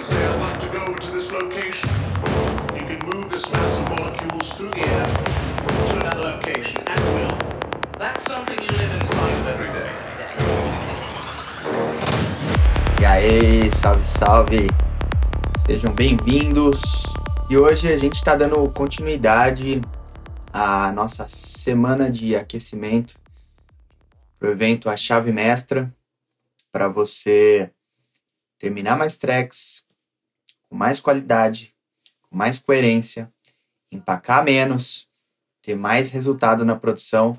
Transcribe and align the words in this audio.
I'd 0.00 0.40
like 0.40 0.58
to 0.60 0.68
go 0.68 0.94
to 0.94 1.10
this 1.10 1.30
location. 1.30 1.90
You 2.74 2.86
can 2.86 3.00
move 3.10 3.28
this 3.28 3.44
mass 3.52 3.78
of 3.80 3.90
molecules 3.90 4.50
through 4.54 4.70
the 4.70 4.88
air 4.88 5.04
to 5.04 6.00
another 6.00 6.24
location, 6.24 6.80
at 6.86 7.00
will. 7.12 7.36
That's 7.98 8.24
something 8.24 8.58
you 8.58 8.78
live 8.78 8.94
inside 8.98 9.40
of 9.40 9.46
every 9.46 9.68
day. 9.68 9.90
E 12.98 13.04
aí, 13.04 13.70
salve, 13.70 14.02
salve! 14.06 14.68
Sejam 15.66 15.92
bem-vindos! 15.92 16.80
E 17.50 17.58
hoje 17.58 17.92
a 17.92 17.96
gente 17.98 18.14
está 18.14 18.34
dando 18.34 18.70
continuidade 18.70 19.82
à 20.50 20.90
nossa 20.92 21.28
semana 21.28 22.10
de 22.10 22.34
aquecimento 22.34 23.16
para 24.38 24.48
o 24.48 24.52
evento 24.52 24.88
A 24.88 24.96
Chave 24.96 25.30
Mestra, 25.30 25.94
para 26.72 26.88
você 26.88 27.70
terminar 28.58 28.96
mais 28.96 29.18
tracks 29.18 29.89
com 30.70 30.76
mais 30.76 31.00
qualidade, 31.00 31.74
com 32.22 32.36
mais 32.36 32.60
coerência, 32.60 33.30
empacar 33.90 34.44
menos, 34.44 35.08
ter 35.60 35.74
mais 35.74 36.10
resultado 36.10 36.64
na 36.64 36.76
produção 36.76 37.36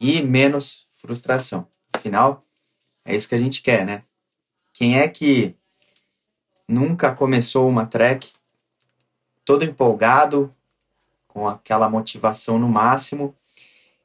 e 0.00 0.20
menos 0.20 0.88
frustração. 0.94 1.68
Afinal, 1.92 2.44
é 3.04 3.14
isso 3.14 3.28
que 3.28 3.34
a 3.34 3.38
gente 3.38 3.62
quer, 3.62 3.86
né? 3.86 4.02
Quem 4.72 4.98
é 4.98 5.06
que 5.06 5.54
nunca 6.66 7.14
começou 7.14 7.68
uma 7.68 7.86
track 7.86 8.32
todo 9.44 9.64
empolgado, 9.64 10.52
com 11.28 11.48
aquela 11.48 11.88
motivação 11.88 12.58
no 12.58 12.68
máximo, 12.68 13.34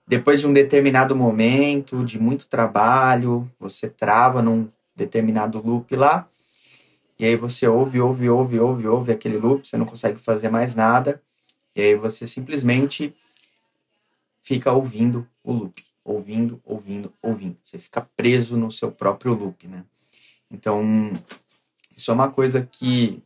depois 0.08 0.42
de 0.42 0.48
um 0.48 0.54
determinado 0.54 1.16
momento, 1.16 2.04
de 2.04 2.20
muito 2.20 2.48
trabalho, 2.48 3.50
você 3.60 3.88
trava 3.88 4.42
num 4.42 4.68
determinado 4.96 5.62
loop 5.62 5.96
lá, 5.96 6.28
e 7.20 7.26
aí 7.26 7.36
você 7.36 7.68
ouve, 7.68 8.00
ouve, 8.00 8.30
ouve, 8.30 8.60
ouve, 8.60 8.88
ouve 8.88 9.12
aquele 9.12 9.38
loop, 9.38 9.68
você 9.68 9.76
não 9.76 9.86
consegue 9.86 10.18
fazer 10.18 10.48
mais 10.48 10.74
nada, 10.74 11.22
e 11.76 11.82
aí 11.82 11.96
você 11.96 12.26
simplesmente 12.26 13.14
fica 14.42 14.72
ouvindo 14.72 15.28
o 15.44 15.52
loop, 15.52 15.84
ouvindo, 16.04 16.62
ouvindo, 16.64 17.14
ouvindo. 17.22 17.58
Você 17.62 17.78
fica 17.78 18.02
preso 18.16 18.56
no 18.56 18.72
seu 18.72 18.90
próprio 18.90 19.34
loop, 19.34 19.68
né? 19.68 19.84
Então, 20.50 21.12
isso 21.96 22.10
é 22.10 22.14
uma 22.14 22.32
coisa 22.32 22.66
que 22.66 23.22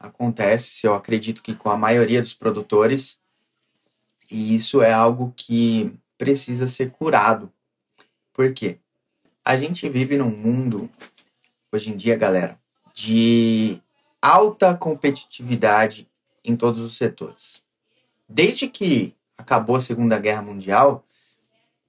acontece, 0.00 0.86
eu 0.86 0.94
acredito 0.94 1.42
que 1.42 1.54
com 1.54 1.68
a 1.68 1.76
maioria 1.76 2.22
dos 2.22 2.32
produtores, 2.32 3.20
e 4.32 4.54
isso 4.54 4.80
é 4.80 4.92
algo 4.92 5.32
que 5.36 5.94
precisa 6.16 6.66
ser 6.66 6.90
curado. 6.90 7.52
Por 8.32 8.52
quê? 8.54 8.78
A 9.44 9.58
gente 9.58 9.88
vive 9.90 10.16
num 10.16 10.30
mundo, 10.30 10.90
hoje 11.70 11.92
em 11.92 11.96
dia, 11.96 12.16
galera, 12.16 12.58
de 12.96 13.78
alta 14.22 14.74
competitividade 14.74 16.08
em 16.42 16.56
todos 16.56 16.80
os 16.80 16.96
setores. 16.96 17.62
Desde 18.26 18.66
que 18.68 19.14
acabou 19.36 19.76
a 19.76 19.80
Segunda 19.80 20.18
Guerra 20.18 20.40
Mundial, 20.40 21.04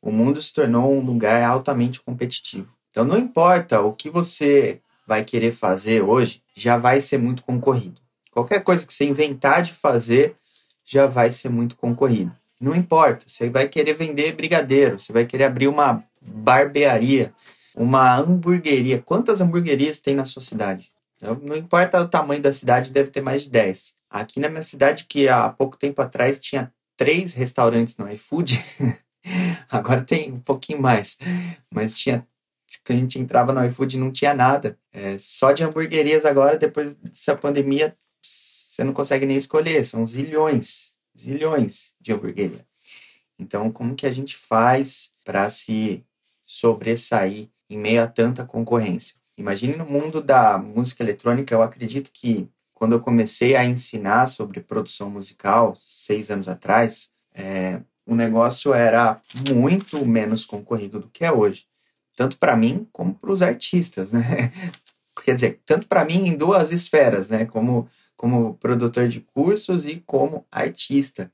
o 0.01 0.11
mundo 0.11 0.41
se 0.41 0.53
tornou 0.53 0.93
um 0.93 0.99
lugar 0.99 1.41
altamente 1.43 2.01
competitivo. 2.01 2.67
Então, 2.91 3.05
não 3.05 3.17
importa 3.17 3.79
o 3.79 3.93
que 3.93 4.09
você 4.09 4.81
vai 5.07 5.23
querer 5.23 5.53
fazer 5.53 6.03
hoje, 6.03 6.43
já 6.53 6.77
vai 6.77 6.99
ser 6.99 7.17
muito 7.17 7.41
concorrido. 7.41 8.01
Qualquer 8.29 8.61
coisa 8.61 8.85
que 8.85 8.93
você 8.93 9.05
inventar 9.05 9.61
de 9.61 9.73
fazer 9.73 10.35
já 10.83 11.07
vai 11.07 11.31
ser 11.31 11.49
muito 11.49 11.77
concorrido. 11.77 12.35
Não 12.59 12.75
importa, 12.75 13.25
você 13.27 13.49
vai 13.49 13.69
querer 13.69 13.93
vender 13.93 14.33
brigadeiro, 14.33 14.99
você 14.99 15.13
vai 15.13 15.25
querer 15.25 15.45
abrir 15.45 15.69
uma 15.69 16.03
barbearia, 16.21 17.33
uma 17.73 18.17
hamburgueria. 18.17 19.01
Quantas 19.01 19.39
hamburguerias 19.39 19.99
tem 19.99 20.15
na 20.15 20.25
sua 20.25 20.41
cidade? 20.41 20.91
Não 21.21 21.55
importa 21.55 22.01
o 22.01 22.07
tamanho 22.07 22.41
da 22.41 22.51
cidade, 22.51 22.91
deve 22.91 23.09
ter 23.09 23.21
mais 23.21 23.43
de 23.43 23.49
10. 23.49 23.95
Aqui 24.09 24.39
na 24.39 24.49
minha 24.49 24.61
cidade, 24.61 25.05
que 25.05 25.27
há 25.27 25.49
pouco 25.49 25.77
tempo 25.77 26.01
atrás 26.01 26.39
tinha 26.39 26.71
três 26.95 27.33
restaurantes 27.33 27.97
no 27.97 28.11
iFood, 28.11 28.59
agora 29.69 30.03
tem 30.03 30.31
um 30.31 30.39
pouquinho 30.39 30.81
mais, 30.81 31.17
mas 31.73 31.97
tinha 31.97 32.25
quando 32.85 32.99
a 32.99 33.01
gente 33.01 33.19
entrava 33.19 33.53
no 33.53 33.65
iFood 33.65 33.97
não 33.97 34.11
tinha 34.11 34.33
nada. 34.33 34.77
É, 34.91 35.17
só 35.17 35.51
de 35.51 35.63
hamburguerias 35.63 36.25
agora, 36.25 36.57
depois 36.57 36.95
dessa 36.95 37.35
pandemia, 37.35 37.97
você 38.21 38.83
não 38.83 38.93
consegue 38.93 39.25
nem 39.25 39.37
escolher. 39.37 39.83
São 39.83 40.05
zilhões, 40.05 40.95
zilhões 41.17 41.95
de 41.99 42.13
hamburgueria. 42.13 42.65
Então, 43.39 43.71
como 43.71 43.95
que 43.95 44.05
a 44.05 44.11
gente 44.11 44.35
faz 44.35 45.11
para 45.23 45.49
se 45.49 46.03
sobressair 46.45 47.49
em 47.69 47.77
meio 47.77 48.01
a 48.01 48.07
tanta 48.07 48.45
concorrência? 48.45 49.15
Imagine 49.37 49.75
no 49.75 49.85
mundo 49.85 50.21
da 50.21 50.57
música 50.57 51.03
eletrônica, 51.03 51.53
eu 51.53 51.61
acredito 51.61 52.11
que 52.11 52.49
quando 52.73 52.93
eu 52.93 52.99
comecei 52.99 53.55
a 53.55 53.65
ensinar 53.65 54.27
sobre 54.27 54.61
produção 54.61 55.09
musical, 55.09 55.73
seis 55.75 56.29
anos 56.29 56.47
atrás, 56.47 57.09
é, 57.33 57.81
o 58.05 58.15
negócio 58.15 58.73
era 58.73 59.21
muito 59.49 60.05
menos 60.05 60.45
concorrido 60.45 60.99
do 60.99 61.09
que 61.09 61.23
é 61.23 61.31
hoje 61.31 61.67
tanto 62.17 62.35
para 62.39 62.57
mim 62.57 62.87
como 62.91 63.13
para 63.13 63.31
os 63.31 63.43
artistas, 63.43 64.11
né? 64.11 64.51
Quer 65.23 65.35
dizer, 65.35 65.61
tanto 65.65 65.87
para 65.87 66.03
mim 66.03 66.27
em 66.27 66.35
duas 66.35 66.71
esferas, 66.71 67.29
né? 67.29 67.45
Como, 67.45 67.87
como 68.17 68.55
produtor 68.55 69.07
de 69.07 69.21
cursos 69.21 69.85
e 69.85 70.03
como 70.05 70.45
artista. 70.51 71.31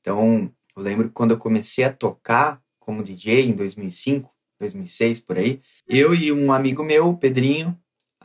Então, 0.00 0.52
eu 0.76 0.82
lembro 0.82 1.08
que 1.08 1.14
quando 1.14 1.30
eu 1.30 1.38
comecei 1.38 1.84
a 1.84 1.92
tocar 1.92 2.60
como 2.78 3.02
DJ 3.02 3.46
em 3.46 3.54
2005, 3.54 4.30
2006 4.58 5.20
por 5.20 5.38
aí, 5.38 5.60
eu 5.88 6.14
e 6.14 6.32
um 6.32 6.52
amigo 6.52 6.82
meu, 6.82 7.14
Pedrinho, 7.14 7.76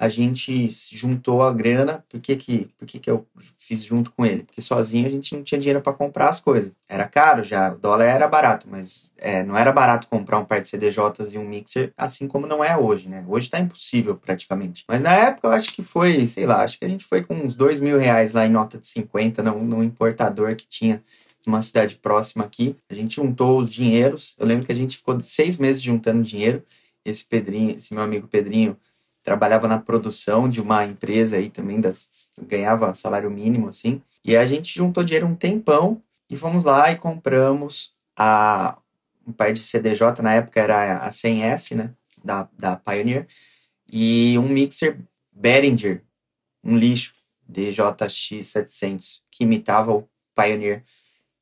a 0.01 0.09
gente 0.09 0.67
juntou 0.91 1.43
a 1.43 1.53
grana. 1.53 2.03
Por 2.09 2.19
que, 2.19 2.35
que, 2.35 2.67
por 2.75 2.87
que, 2.87 2.97
que 2.97 3.09
eu 3.09 3.27
fiz 3.59 3.83
junto 3.83 4.09
com 4.11 4.25
ele? 4.25 4.41
Porque 4.41 4.59
sozinho 4.59 5.05
a 5.05 5.09
gente 5.11 5.35
não 5.35 5.43
tinha 5.43 5.59
dinheiro 5.59 5.79
para 5.79 5.93
comprar 5.93 6.27
as 6.27 6.39
coisas. 6.39 6.71
Era 6.89 7.07
caro 7.07 7.43
já, 7.43 7.71
o 7.71 7.77
dólar 7.77 8.05
era 8.05 8.27
barato, 8.27 8.67
mas 8.67 9.11
é, 9.19 9.43
não 9.43 9.55
era 9.55 9.71
barato 9.71 10.07
comprar 10.07 10.39
um 10.39 10.45
par 10.45 10.59
de 10.59 10.69
CDJs 10.69 11.33
e 11.33 11.37
um 11.37 11.47
mixer, 11.47 11.93
assim 11.95 12.27
como 12.27 12.47
não 12.47 12.63
é 12.63 12.75
hoje, 12.75 13.07
né? 13.07 13.23
Hoje 13.27 13.47
tá 13.47 13.59
impossível 13.59 14.15
praticamente. 14.15 14.83
Mas 14.87 15.01
na 15.01 15.13
época 15.13 15.47
eu 15.47 15.51
acho 15.51 15.71
que 15.71 15.83
foi, 15.83 16.27
sei 16.27 16.47
lá, 16.47 16.63
acho 16.63 16.79
que 16.79 16.85
a 16.85 16.89
gente 16.89 17.05
foi 17.05 17.21
com 17.21 17.35
uns 17.35 17.53
dois 17.53 17.79
mil 17.79 17.99
reais 17.99 18.33
lá 18.33 18.43
em 18.43 18.49
nota 18.49 18.79
de 18.79 18.87
50 18.87 19.43
no, 19.43 19.63
no 19.63 19.83
importador 19.83 20.55
que 20.55 20.65
tinha 20.67 21.03
numa 21.45 21.61
cidade 21.61 21.95
próxima 21.95 22.43
aqui. 22.43 22.75
A 22.89 22.93
gente 22.93 23.15
juntou 23.15 23.59
os 23.59 23.71
dinheiros. 23.71 24.35
Eu 24.39 24.45
lembro 24.45 24.65
que 24.65 24.71
a 24.71 24.75
gente 24.75 24.97
ficou 24.97 25.19
seis 25.21 25.57
meses 25.57 25.81
juntando 25.81 26.23
dinheiro. 26.23 26.63
Esse 27.03 27.25
Pedrinho, 27.25 27.75
esse 27.75 27.93
meu 27.93 28.03
amigo 28.03 28.27
Pedrinho, 28.27 28.77
trabalhava 29.23 29.67
na 29.67 29.79
produção 29.79 30.49
de 30.49 30.61
uma 30.61 30.85
empresa 30.85 31.37
aí 31.37 31.49
também, 31.49 31.79
das, 31.79 32.29
ganhava 32.41 32.93
salário 32.93 33.29
mínimo, 33.29 33.69
assim. 33.69 34.01
E 34.23 34.35
a 34.35 34.45
gente 34.45 34.73
juntou 34.73 35.03
dinheiro 35.03 35.27
um 35.27 35.35
tempão 35.35 36.01
e 36.29 36.35
fomos 36.35 36.63
lá 36.63 36.91
e 36.91 36.95
compramos 36.95 37.93
a, 38.17 38.77
um 39.27 39.31
par 39.31 39.53
de 39.53 39.61
CDJ, 39.61 40.21
na 40.21 40.33
época 40.33 40.59
era 40.59 40.97
a 40.97 41.09
100S, 41.09 41.75
né, 41.75 41.91
da, 42.23 42.47
da 42.57 42.75
Pioneer, 42.75 43.27
e 43.91 44.37
um 44.37 44.47
mixer 44.47 44.99
Behringer, 45.31 46.03
um 46.63 46.77
lixo, 46.77 47.13
DJX700, 47.51 49.21
que 49.29 49.43
imitava 49.43 49.91
o 49.91 50.07
Pioneer 50.35 50.83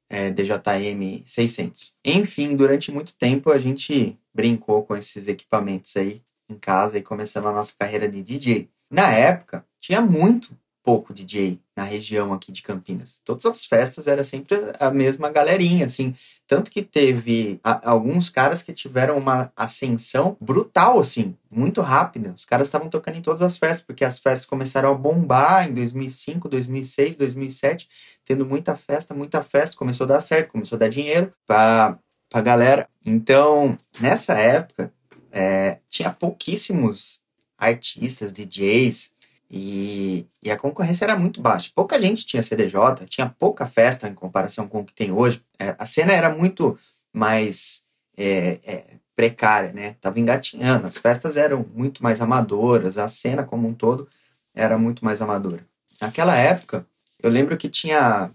é, 0.10 0.32
DJM 0.32 1.24
600. 1.26 1.94
Enfim, 2.04 2.56
durante 2.56 2.92
muito 2.92 3.14
tempo 3.14 3.52
a 3.52 3.60
gente 3.60 4.18
brincou 4.34 4.84
com 4.84 4.96
esses 4.96 5.28
equipamentos 5.28 5.96
aí 5.96 6.22
em 6.50 6.58
casa 6.58 6.98
e 6.98 7.04
começamos 7.04 7.50
a 7.50 7.54
nossa 7.54 7.74
carreira 7.78 8.10
de 8.10 8.24
DJ. 8.24 8.70
Na 8.90 9.14
época, 9.14 9.64
tinha 9.80 10.02
muito 10.02 10.58
pouco 10.90 11.14
DJ 11.14 11.60
na 11.76 11.84
região 11.84 12.34
aqui 12.34 12.52
de 12.52 12.64
Campinas. 12.64 13.22
Todas 13.24 13.46
as 13.46 13.64
festas 13.64 14.08
era 14.08 14.24
sempre 14.24 14.58
a 14.80 14.90
mesma 14.90 15.30
galerinha, 15.30 15.86
assim. 15.86 16.16
Tanto 16.48 16.72
que 16.72 16.82
teve 16.82 17.60
a, 17.64 17.92
alguns 17.92 18.28
caras 18.28 18.64
que 18.64 18.74
tiveram 18.74 19.16
uma 19.16 19.54
ascensão 19.56 20.36
brutal, 20.42 21.00
assim, 21.00 21.38
muito 21.52 21.80
rápida. 21.82 22.34
Os 22.36 22.44
caras 22.44 22.70
estavam 22.70 22.90
tocando 22.90 23.18
em 23.18 23.22
todas 23.22 23.44
as 23.44 23.56
festas, 23.56 23.86
porque 23.86 24.04
as 24.04 24.18
festas 24.18 24.48
começaram 24.48 24.90
a 24.90 24.96
bombar 24.96 25.70
em 25.70 25.74
2005, 25.76 26.50
2006, 26.50 27.16
2007, 27.18 27.88
tendo 28.26 28.48
muita 28.48 28.76
festa, 28.76 29.14
muita 29.14 29.44
festa. 29.44 29.78
Começou 29.78 30.06
a 30.06 30.08
dar 30.08 30.22
certo, 30.22 30.52
começou 30.52 30.76
a 30.76 30.80
dar 30.80 30.90
dinheiro 30.90 31.32
pra, 31.46 32.00
pra 32.28 32.42
galera. 32.42 32.90
Então, 33.06 33.78
nessa 34.02 34.34
época, 34.34 34.92
é, 35.32 35.78
tinha 35.88 36.10
pouquíssimos 36.10 37.22
artistas, 37.60 38.32
DJs, 38.32 39.12
e, 39.52 40.28
e, 40.44 40.52
a 40.52 40.58
concorrência 40.58 41.06
era 41.06 41.18
muito 41.18 41.42
baixa. 41.42 41.72
Pouca 41.74 42.00
gente 42.00 42.26
tinha 42.26 42.44
CDJ, 42.44 43.06
tinha 43.08 43.28
pouca 43.28 43.66
festa 43.66 44.08
em 44.08 44.14
comparação 44.14 44.68
com 44.68 44.82
o 44.82 44.86
que 44.86 44.94
tem 44.94 45.12
hoje. 45.12 45.42
É, 45.58 45.76
a 45.78 45.86
cena 45.86 46.14
era 46.14 46.30
muito 46.30 46.78
mais 47.12 47.82
é, 48.16 48.60
é, 48.64 48.86
precária, 49.16 49.74
né? 49.74 49.96
Tava 50.00 50.20
engatinhando, 50.20 50.86
as 50.86 50.98
festas 50.98 51.36
eram 51.36 51.66
muito 51.74 52.04
mais 52.04 52.22
amadoras, 52.22 52.98
a 52.98 53.08
cena 53.08 53.44
como 53.44 53.68
um 53.68 53.74
todo 53.74 54.08
era 54.54 54.78
muito 54.78 55.04
mais 55.04 55.22
amadora. 55.22 55.66
Naquela 56.00 56.36
época, 56.36 56.86
eu 57.22 57.30
lembro 57.30 57.58
que 57.58 57.70
tinha. 57.70 58.32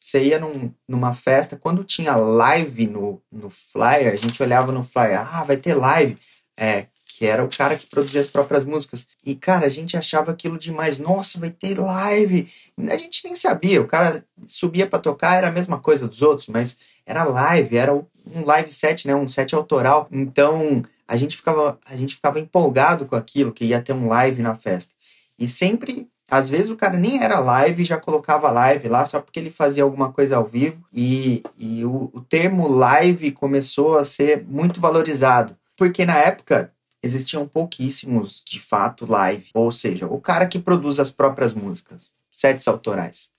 Você 0.00 0.24
ia 0.24 0.38
num, 0.38 0.72
numa 0.88 1.12
festa, 1.12 1.56
quando 1.56 1.84
tinha 1.84 2.16
live 2.16 2.86
no, 2.88 3.22
no 3.30 3.48
flyer, 3.50 4.12
a 4.12 4.16
gente 4.16 4.42
olhava 4.42 4.72
no 4.72 4.82
flyer, 4.82 5.20
ah, 5.20 5.44
vai 5.44 5.56
ter 5.56 5.74
live 5.74 6.18
é, 6.56 6.86
que 7.22 7.26
era 7.26 7.44
o 7.44 7.48
cara 7.48 7.76
que 7.76 7.86
produzia 7.86 8.20
as 8.20 8.26
próprias 8.26 8.64
músicas. 8.64 9.06
E, 9.24 9.36
cara, 9.36 9.64
a 9.64 9.68
gente 9.68 9.96
achava 9.96 10.32
aquilo 10.32 10.58
demais. 10.58 10.98
Nossa, 10.98 11.38
vai 11.38 11.50
ter 11.50 11.78
live. 11.78 12.48
A 12.76 12.96
gente 12.96 13.24
nem 13.24 13.36
sabia. 13.36 13.80
O 13.80 13.86
cara 13.86 14.24
subia 14.44 14.88
para 14.88 14.98
tocar, 14.98 15.36
era 15.36 15.46
a 15.46 15.52
mesma 15.52 15.78
coisa 15.78 16.08
dos 16.08 16.20
outros, 16.20 16.48
mas 16.48 16.76
era 17.06 17.22
live, 17.22 17.76
era 17.76 17.94
um 17.94 18.44
live 18.44 18.72
set, 18.72 19.06
né? 19.06 19.14
Um 19.14 19.28
set 19.28 19.54
autoral. 19.54 20.08
Então, 20.10 20.84
a 21.06 21.16
gente 21.16 21.36
ficava, 21.36 21.78
a 21.86 21.94
gente 21.94 22.16
ficava 22.16 22.40
empolgado 22.40 23.06
com 23.06 23.14
aquilo, 23.14 23.52
que 23.52 23.66
ia 23.66 23.80
ter 23.80 23.92
um 23.92 24.08
live 24.08 24.42
na 24.42 24.56
festa. 24.56 24.92
E 25.38 25.46
sempre 25.46 26.08
às 26.28 26.48
vezes 26.48 26.70
o 26.70 26.76
cara 26.76 26.98
nem 26.98 27.22
era 27.22 27.38
live, 27.38 27.84
já 27.84 27.98
colocava 27.98 28.50
live 28.50 28.88
lá 28.88 29.06
só 29.06 29.20
porque 29.20 29.38
ele 29.38 29.50
fazia 29.50 29.84
alguma 29.84 30.10
coisa 30.10 30.38
ao 30.38 30.44
vivo. 30.44 30.84
E, 30.92 31.44
e 31.56 31.84
o, 31.84 32.10
o 32.12 32.20
termo 32.20 32.66
live 32.66 33.30
começou 33.30 33.96
a 33.96 34.02
ser 34.02 34.44
muito 34.44 34.80
valorizado. 34.80 35.56
Porque 35.76 36.04
na 36.04 36.16
época 36.16 36.72
existiam 37.02 37.46
pouquíssimos, 37.46 38.42
de 38.46 38.60
fato, 38.60 39.04
live. 39.06 39.50
Ou 39.54 39.70
seja, 39.72 40.06
o 40.06 40.20
cara 40.20 40.46
que 40.46 40.58
produz 40.58 41.00
as 41.00 41.10
próprias 41.10 41.52
músicas, 41.52 42.12
sets 42.30 42.68
autorais, 42.68 43.30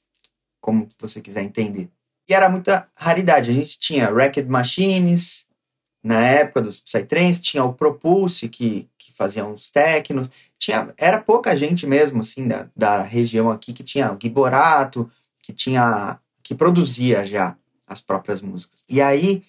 como 0.60 0.88
você 1.00 1.22
quiser 1.22 1.44
entender. 1.44 1.90
E 2.28 2.34
era 2.34 2.50
muita 2.50 2.88
raridade. 2.96 3.52
A 3.52 3.54
gente 3.54 3.80
tinha 3.80 4.12
Racket 4.12 4.48
Machines, 4.48 5.48
na 6.04 6.26
época 6.26 6.62
dos 6.62 6.82
Psytrance, 6.82 7.42
tinha 7.42 7.64
o 7.64 7.74
Propulse, 7.74 8.50
que, 8.50 8.90
que 8.98 9.14
fazia 9.14 9.46
uns 9.46 9.72
technos. 9.72 10.30
Tinha, 10.58 10.94
era 10.98 11.20
pouca 11.20 11.56
gente 11.56 11.88
mesmo, 11.88 12.22
assim, 12.22 12.48
da, 12.48 12.68
da 12.76 13.02
região 13.02 13.50
aqui, 13.50 13.72
que 13.72 13.84
tinha 13.84 14.12
o 14.12 14.18
Giborato, 14.22 15.10
que 15.42 15.54
tinha 15.54 16.20
que 16.42 16.54
produzia 16.54 17.26
já 17.26 17.56
as 17.88 18.02
próprias 18.02 18.42
músicas. 18.42 18.84
E 18.90 19.02
aí 19.02 19.44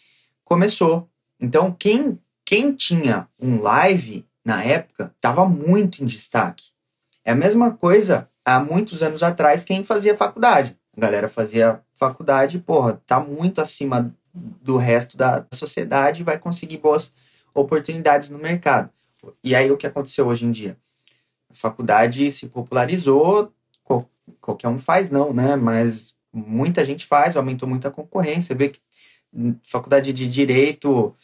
começou. 0.44 1.08
Então, 1.40 1.75
quem 1.76 2.19
quem 2.44 2.73
tinha 2.73 3.29
um 3.41 3.61
live 3.61 4.26
na 4.44 4.62
época 4.62 5.12
estava 5.17 5.46
muito 5.46 6.02
em 6.02 6.06
destaque. 6.06 6.64
É 7.25 7.32
a 7.32 7.37
mesma 7.37 7.70
coisa 7.70 8.29
há 8.44 8.61
muitos 8.61 9.02
anos 9.02 9.23
atrás 9.23 9.64
quem 9.64 9.82
fazia 9.82 10.17
faculdade. 10.17 10.76
A 10.96 11.00
galera 11.00 11.29
fazia 11.29 11.81
faculdade, 11.94 12.58
porra, 12.58 13.00
tá 13.06 13.19
muito 13.19 13.61
acima 13.61 14.14
do 14.35 14.76
resto 14.76 15.17
da 15.17 15.46
sociedade 15.52 16.20
e 16.20 16.25
vai 16.25 16.38
conseguir 16.38 16.79
boas 16.79 17.12
oportunidades 17.55 18.29
no 18.29 18.38
mercado. 18.38 18.91
E 19.43 19.55
aí 19.55 19.70
o 19.70 19.76
que 19.76 19.87
aconteceu 19.87 20.26
hoje 20.26 20.44
em 20.44 20.50
dia? 20.50 20.76
A 21.50 21.55
faculdade 21.55 22.31
se 22.31 22.46
popularizou, 22.46 23.52
qualquer 24.41 24.69
um 24.69 24.79
faz 24.79 25.11
não, 25.11 25.32
né? 25.32 25.56
Mas 25.56 26.14
muita 26.32 26.85
gente 26.85 27.06
faz, 27.06 27.37
aumentou 27.37 27.69
muita 27.69 27.91
concorrência. 27.91 28.55
Vê 28.55 28.69
que 28.69 28.81
faculdade 29.62 30.12
de 30.12 30.29
direito 30.29 31.14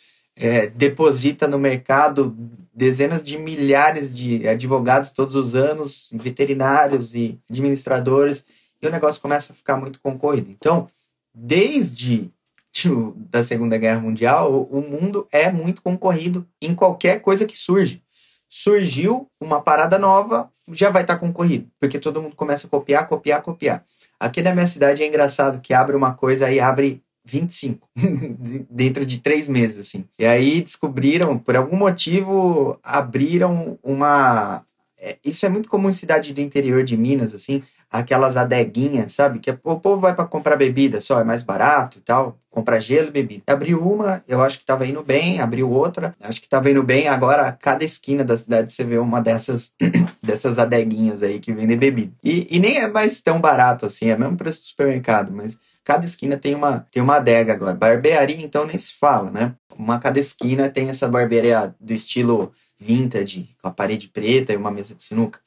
é, 0.40 0.66
deposita 0.66 1.46
no 1.46 1.58
mercado 1.58 2.34
dezenas 2.72 3.22
de 3.22 3.36
milhares 3.36 4.16
de 4.16 4.48
advogados 4.48 5.12
todos 5.12 5.34
os 5.34 5.54
anos, 5.54 6.08
veterinários 6.14 7.14
e 7.14 7.38
administradores, 7.50 8.46
e 8.80 8.86
o 8.86 8.90
negócio 8.90 9.20
começa 9.20 9.52
a 9.52 9.56
ficar 9.56 9.76
muito 9.76 10.00
concorrido. 10.00 10.50
Então, 10.50 10.86
desde 11.34 12.32
tipo, 12.72 13.14
da 13.16 13.42
Segunda 13.42 13.76
Guerra 13.76 14.00
Mundial, 14.00 14.66
o 14.70 14.80
mundo 14.80 15.28
é 15.30 15.52
muito 15.52 15.82
concorrido 15.82 16.46
em 16.60 16.74
qualquer 16.74 17.20
coisa 17.20 17.44
que 17.44 17.56
surge. 17.56 18.02
Surgiu 18.48 19.28
uma 19.40 19.60
parada 19.60 19.98
nova, 19.98 20.50
já 20.72 20.90
vai 20.90 21.02
estar 21.02 21.14
tá 21.14 21.20
concorrido, 21.20 21.70
porque 21.78 21.98
todo 21.98 22.22
mundo 22.22 22.34
começa 22.34 22.66
a 22.66 22.70
copiar, 22.70 23.06
copiar, 23.06 23.42
copiar. 23.42 23.84
Aqui 24.18 24.42
na 24.42 24.54
minha 24.54 24.66
cidade 24.66 25.02
é 25.02 25.06
engraçado 25.06 25.60
que 25.60 25.74
abre 25.74 25.94
uma 25.94 26.14
coisa 26.14 26.50
e 26.50 26.58
abre 26.58 27.02
25 27.24 27.88
dentro 28.70 29.04
de 29.04 29.18
três 29.18 29.48
meses, 29.48 29.78
assim. 29.78 30.04
E 30.18 30.24
aí 30.26 30.60
descobriram, 30.60 31.38
por 31.38 31.56
algum 31.56 31.76
motivo, 31.76 32.78
abriram 32.82 33.78
uma. 33.82 34.62
É, 34.98 35.16
isso 35.24 35.46
é 35.46 35.48
muito 35.48 35.68
comum 35.68 35.88
em 35.88 35.94
cidade 35.94 36.34
do 36.34 36.40
interior 36.40 36.84
de 36.84 36.96
Minas, 36.96 37.34
assim, 37.34 37.62
aquelas 37.90 38.36
adeguinhas, 38.36 39.12
sabe? 39.12 39.38
Que 39.40 39.50
o 39.64 39.80
povo 39.80 40.00
vai 40.00 40.14
para 40.14 40.26
comprar 40.26 40.56
bebida 40.56 41.00
só, 41.00 41.20
é 41.20 41.24
mais 41.24 41.42
barato 41.42 41.98
e 41.98 42.00
tal, 42.00 42.38
comprar 42.50 42.80
gelo 42.80 43.08
e 43.08 43.10
bebida. 43.10 43.42
Abriu 43.46 43.82
uma, 43.82 44.22
eu 44.28 44.42
acho 44.42 44.58
que 44.58 44.62
estava 44.62 44.86
indo 44.86 45.02
bem, 45.02 45.40
abriu 45.40 45.70
outra, 45.70 46.14
acho 46.20 46.40
que 46.40 46.46
estava 46.46 46.70
indo 46.70 46.82
bem. 46.82 47.08
Agora, 47.08 47.46
a 47.46 47.52
cada 47.52 47.84
esquina 47.84 48.22
da 48.22 48.36
cidade 48.36 48.72
você 48.72 48.84
vê 48.84 48.98
uma 48.98 49.20
dessas, 49.20 49.72
dessas 50.22 50.58
adeguinhas 50.58 51.22
aí 51.22 51.40
que 51.40 51.52
vendem 51.52 51.76
bebida. 51.76 52.12
E, 52.22 52.46
e 52.50 52.60
nem 52.60 52.78
é 52.78 52.86
mais 52.86 53.20
tão 53.20 53.40
barato 53.40 53.86
assim, 53.86 54.08
é 54.08 54.16
mesmo 54.16 54.36
preço 54.36 54.60
do 54.60 54.66
supermercado, 54.66 55.32
mas 55.32 55.58
cada 55.84 56.04
esquina 56.04 56.36
tem 56.36 56.54
uma, 56.54 56.86
tem 56.90 57.02
uma 57.02 57.16
adega 57.16 57.52
agora. 57.52 57.74
Barbearia, 57.74 58.40
então, 58.40 58.66
nem 58.66 58.78
se 58.78 58.94
fala, 58.94 59.30
né? 59.30 59.54
Uma 59.76 59.98
cada 59.98 60.18
esquina 60.18 60.68
tem 60.68 60.88
essa 60.88 61.08
barbearia 61.08 61.74
do 61.80 61.92
estilo 61.92 62.52
vintage, 62.78 63.54
com 63.60 63.68
a 63.68 63.70
parede 63.70 64.08
preta 64.08 64.52
e 64.52 64.56
uma 64.56 64.70
mesa 64.70 64.94
de 64.94 65.02
sinuca. 65.02 65.40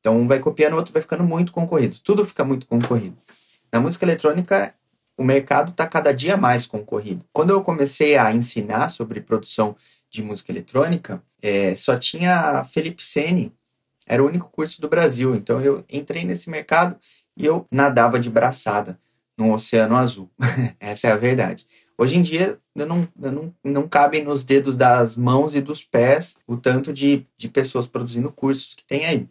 Então, 0.00 0.18
um 0.18 0.28
vai 0.28 0.38
copiando 0.38 0.74
o 0.74 0.76
outro, 0.76 0.92
vai 0.92 1.02
ficando 1.02 1.24
muito 1.24 1.52
concorrido. 1.52 1.98
Tudo 2.00 2.24
fica 2.24 2.44
muito 2.44 2.66
concorrido. 2.66 3.16
Na 3.72 3.80
música 3.80 4.04
eletrônica, 4.04 4.74
o 5.16 5.24
mercado 5.24 5.70
está 5.70 5.86
cada 5.86 6.12
dia 6.12 6.36
mais 6.36 6.66
concorrido. 6.66 7.24
Quando 7.32 7.50
eu 7.50 7.62
comecei 7.62 8.16
a 8.16 8.32
ensinar 8.32 8.88
sobre 8.88 9.20
produção 9.20 9.74
de 10.10 10.22
música 10.22 10.52
eletrônica, 10.52 11.22
é, 11.42 11.74
só 11.74 11.96
tinha 11.96 12.64
Felipe 12.64 13.02
Sene, 13.02 13.52
era 14.06 14.22
o 14.22 14.26
único 14.26 14.48
curso 14.50 14.80
do 14.80 14.88
Brasil. 14.88 15.34
Então, 15.34 15.60
eu 15.60 15.84
entrei 15.90 16.24
nesse 16.24 16.48
mercado 16.48 16.96
e 17.36 17.44
eu 17.44 17.66
nadava 17.70 18.20
de 18.20 18.30
braçada 18.30 18.98
no 19.36 19.52
Oceano 19.52 19.96
Azul. 19.96 20.30
Essa 20.80 21.08
é 21.08 21.12
a 21.12 21.16
verdade. 21.16 21.66
Hoje 21.98 22.18
em 22.18 22.22
dia, 22.22 22.58
não, 22.74 23.08
não, 23.16 23.54
não 23.64 23.88
cabem 23.88 24.22
nos 24.22 24.44
dedos 24.44 24.76
das 24.76 25.16
mãos 25.16 25.54
e 25.54 25.60
dos 25.60 25.82
pés 25.82 26.36
o 26.46 26.56
tanto 26.56 26.92
de, 26.92 27.26
de 27.36 27.48
pessoas 27.48 27.86
produzindo 27.86 28.30
cursos 28.30 28.74
que 28.74 28.84
tem 28.84 29.06
aí. 29.06 29.28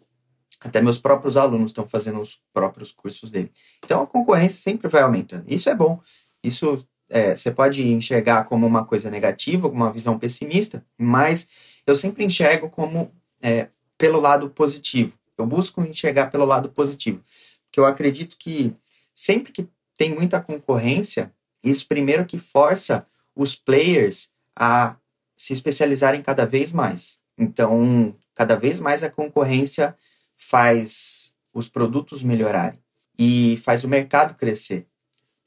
Até 0.60 0.80
meus 0.80 0.98
próprios 0.98 1.36
alunos 1.36 1.70
estão 1.70 1.86
fazendo 1.86 2.20
os 2.20 2.40
próprios 2.52 2.90
cursos 2.90 3.30
dele. 3.30 3.52
Então 3.84 4.02
a 4.02 4.06
concorrência 4.06 4.58
sempre 4.58 4.88
vai 4.88 5.02
aumentando. 5.02 5.44
Isso 5.46 5.68
é 5.68 5.74
bom. 5.74 6.00
Isso 6.42 6.84
é, 7.08 7.34
você 7.34 7.50
pode 7.50 7.86
enxergar 7.86 8.44
como 8.44 8.66
uma 8.66 8.84
coisa 8.84 9.10
negativa, 9.10 9.68
uma 9.68 9.92
visão 9.92 10.18
pessimista, 10.18 10.84
mas 10.98 11.48
eu 11.86 11.94
sempre 11.94 12.24
enxergo 12.24 12.68
como 12.68 13.12
é, 13.40 13.68
pelo 13.96 14.18
lado 14.18 14.50
positivo. 14.50 15.12
Eu 15.38 15.46
busco 15.46 15.82
enxergar 15.82 16.30
pelo 16.30 16.44
lado 16.44 16.68
positivo. 16.70 17.20
Porque 17.64 17.78
eu 17.78 17.84
acredito 17.84 18.36
que 18.38 18.74
sempre 19.14 19.52
que 19.52 19.68
tem 19.96 20.14
muita 20.14 20.40
concorrência, 20.40 21.32
isso 21.62 21.86
primeiro 21.88 22.24
que 22.24 22.38
força 22.38 23.06
os 23.34 23.56
players 23.56 24.30
a 24.54 24.96
se 25.36 25.52
especializarem 25.52 26.22
cada 26.22 26.46
vez 26.46 26.72
mais. 26.72 27.18
Então, 27.36 28.14
cada 28.34 28.56
vez 28.56 28.80
mais 28.80 29.02
a 29.02 29.10
concorrência 29.10 29.96
faz 30.36 31.34
os 31.52 31.68
produtos 31.68 32.22
melhorarem 32.22 32.78
e 33.18 33.60
faz 33.64 33.84
o 33.84 33.88
mercado 33.88 34.34
crescer. 34.34 34.86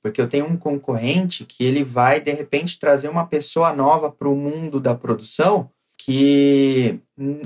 Porque 0.01 0.21
eu 0.21 0.29
tenho 0.29 0.45
um 0.45 0.57
concorrente 0.57 1.45
que 1.45 1.63
ele 1.63 1.83
vai, 1.83 2.21
de 2.21 2.31
repente, 2.31 2.79
trazer 2.79 3.09
uma 3.09 3.27
pessoa 3.27 3.73
nova 3.73 4.09
para 4.09 4.29
o 4.29 4.35
mundo 4.35 4.79
da 4.79 4.95
produção 4.95 5.69
que 6.09 6.99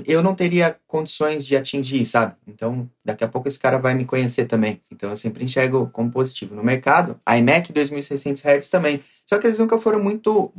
eu 0.06 0.22
não 0.22 0.34
teria 0.34 0.80
condições 0.86 1.44
de 1.44 1.54
atingir, 1.54 2.06
sabe? 2.06 2.34
Então, 2.46 2.88
daqui 3.04 3.22
a 3.22 3.28
pouco 3.28 3.46
esse 3.46 3.58
cara 3.58 3.76
vai 3.76 3.94
me 3.94 4.06
conhecer 4.06 4.46
também. 4.46 4.80
Então, 4.90 5.10
eu 5.10 5.16
sempre 5.16 5.44
enxergo 5.44 5.90
como 5.92 6.10
positivo. 6.10 6.54
No 6.54 6.64
mercado, 6.64 7.20
a 7.26 7.36
iMac 7.36 7.70
2600 7.70 8.42
Hz 8.42 8.70
também. 8.70 9.02
Só 9.26 9.36
que 9.36 9.46
eles 9.46 9.58
nunca 9.58 9.76
foram 9.76 10.02
muito, 10.02 10.50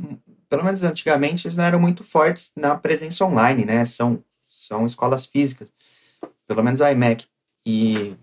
pelo 0.48 0.62
menos 0.62 0.84
antigamente, 0.84 1.48
eles 1.48 1.56
não 1.56 1.64
eram 1.64 1.80
muito 1.80 2.04
fortes 2.04 2.52
na 2.54 2.76
presença 2.76 3.24
online, 3.24 3.64
né? 3.64 3.84
São, 3.84 4.22
são 4.44 4.86
escolas 4.86 5.26
físicas. 5.26 5.72
Pelo 6.46 6.62
menos 6.62 6.80
a 6.80 6.92
iMac. 6.92 7.26
E 7.66 8.14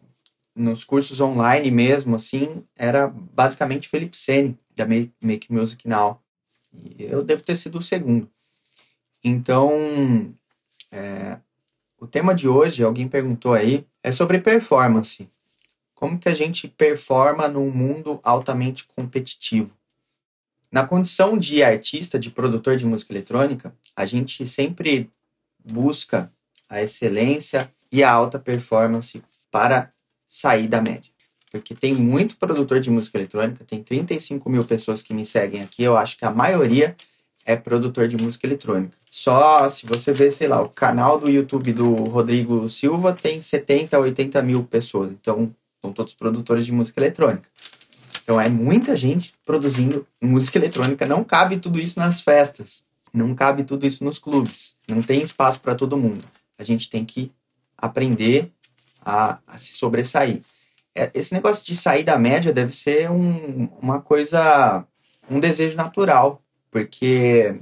nos 0.56 0.86
cursos 0.86 1.20
online 1.20 1.70
mesmo, 1.70 2.16
assim, 2.16 2.64
era 2.74 3.10
basicamente 3.10 3.90
Felipe 3.90 4.16
Sene, 4.16 4.58
da 4.74 4.86
Make 4.86 5.52
Music 5.52 5.86
Now. 5.86 6.22
E 6.74 7.04
eu 7.04 7.22
devo 7.22 7.44
ter 7.44 7.58
sido 7.58 7.80
o 7.80 7.84
segundo. 7.84 8.32
Então, 9.24 10.34
é, 10.92 11.38
o 11.98 12.06
tema 12.06 12.36
de 12.36 12.48
hoje, 12.48 12.84
alguém 12.84 13.08
perguntou 13.08 13.54
aí, 13.54 13.86
é 14.04 14.12
sobre 14.12 14.40
performance. 14.40 15.30
Como 15.96 16.20
que 16.20 16.28
a 16.28 16.36
gente 16.36 16.68
performa 16.68 17.48
num 17.48 17.72
mundo 17.72 18.20
altamente 18.24 18.86
competitivo? 18.88 19.72
Na 20.70 20.86
condição 20.86 21.38
de 21.38 21.64
artista, 21.64 22.20
de 22.20 22.30
produtor 22.30 22.76
de 22.76 22.86
música 22.86 23.14
eletrônica, 23.14 23.74
a 23.96 24.06
gente 24.06 24.46
sempre 24.46 25.10
busca 25.64 26.32
a 26.68 26.82
excelência 26.82 27.72
e 27.92 28.04
a 28.04 28.12
alta 28.12 28.40
performance 28.40 29.24
para 29.52 29.94
sair 30.28 30.68
da 30.68 30.82
média. 30.82 31.12
Porque 31.52 31.76
tem 31.76 31.94
muito 31.94 32.36
produtor 32.38 32.80
de 32.80 32.90
música 32.90 33.20
eletrônica, 33.20 33.64
tem 33.64 33.84
35 33.84 34.50
mil 34.50 34.66
pessoas 34.66 35.04
que 35.04 35.14
me 35.14 35.26
seguem 35.26 35.62
aqui, 35.62 35.84
eu 35.84 35.96
acho 35.96 36.18
que 36.18 36.26
a 36.26 36.32
maioria 36.32 36.96
é 37.46 37.56
produtor 37.56 38.08
de 38.08 38.18
música 38.18 38.48
eletrônica. 38.48 38.96
Só 39.10 39.68
se 39.68 39.86
você 39.86 40.14
ver, 40.14 40.32
sei 40.32 40.48
lá, 40.48 40.62
o 40.62 40.70
canal 40.70 41.20
do 41.20 41.30
YouTube 41.30 41.74
do 41.74 41.94
Rodrigo 41.94 42.70
Silva 42.70 43.14
tem 43.14 43.42
70, 43.42 44.00
80 44.00 44.42
mil 44.42 44.64
pessoas. 44.64 45.12
Então, 45.12 45.54
são 45.82 45.92
todos 45.92 46.14
produtores 46.14 46.66
de 46.66 46.72
música 46.72 47.00
eletrônica. 47.00 47.50
Então, 48.24 48.40
é 48.40 48.48
muita 48.48 48.96
gente 48.96 49.34
produzindo 49.44 50.08
música 50.22 50.58
eletrônica. 50.58 51.06
Não 51.06 51.24
cabe 51.24 51.58
tudo 51.58 51.80
isso 51.80 52.00
nas 52.00 52.22
festas. 52.22 52.84
Não 53.14 53.36
cabe 53.36 53.64
tudo 53.64 53.86
isso 53.86 54.04
nos 54.04 54.18
clubes. 54.18 54.76
Não 54.90 55.02
tem 55.02 55.22
espaço 55.22 55.60
para 55.60 55.76
todo 55.76 55.98
mundo. 55.98 56.26
A 56.58 56.64
gente 56.64 56.90
tem 56.90 57.04
que 57.04 57.32
aprender 57.78 58.52
a, 59.02 59.40
a 59.46 59.58
se 59.58 59.74
sobressair. 59.74 60.42
É, 60.96 61.12
esse 61.14 61.34
negócio 61.34 61.66
de 61.66 61.76
sair 61.76 62.04
da 62.04 62.18
média 62.18 62.54
deve 62.54 62.72
ser 62.72 63.12
um, 63.12 63.66
uma 63.82 64.00
coisa, 64.00 64.86
um 65.30 65.40
desejo 65.40 65.76
natural, 65.76 66.43
porque 66.74 67.56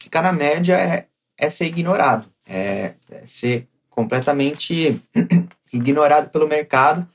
ficar 0.00 0.22
na 0.22 0.32
média 0.32 0.74
é, 0.74 1.06
é 1.38 1.50
ser 1.50 1.66
ignorado, 1.66 2.26
é, 2.46 2.94
é 3.10 3.26
ser 3.26 3.68
completamente 3.90 4.98
ignorado 5.70 6.30
pelo 6.30 6.48
mercado 6.48 7.06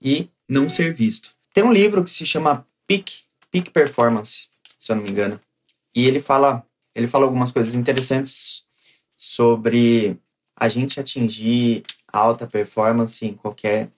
e 0.00 0.30
não 0.48 0.66
ser 0.66 0.94
visto. 0.94 1.34
Tem 1.52 1.62
um 1.62 1.72
livro 1.72 2.02
que 2.02 2.10
se 2.10 2.24
chama 2.24 2.66
Peak, 2.86 3.24
Peak 3.50 3.70
Performance, 3.70 4.48
se 4.80 4.90
eu 4.90 4.96
não 4.96 5.02
me 5.02 5.10
engano, 5.10 5.38
e 5.94 6.06
ele 6.06 6.22
fala, 6.22 6.64
ele 6.94 7.06
fala 7.06 7.26
algumas 7.26 7.52
coisas 7.52 7.74
interessantes 7.74 8.64
sobre 9.14 10.18
a 10.56 10.66
gente 10.66 10.98
atingir 10.98 11.82
alta 12.10 12.46
performance 12.46 13.24
em 13.24 13.34
qualquer 13.34 13.90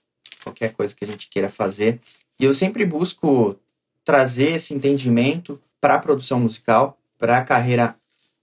qualquer 0.43 0.73
coisa 0.73 0.95
que 0.95 1.05
a 1.05 1.09
gente 1.09 1.29
queira 1.29 1.51
fazer. 1.51 2.01
E 2.39 2.45
eu 2.45 2.55
sempre 2.55 2.85
busco 2.87 3.61
trazer 4.03 4.53
esse 4.53 4.73
entendimento 4.73 5.61
para 5.81 5.95
a 5.95 5.99
produção 5.99 6.41
musical, 6.41 6.99
para 7.19 7.39
a 7.39 7.45
carreira 7.45 7.97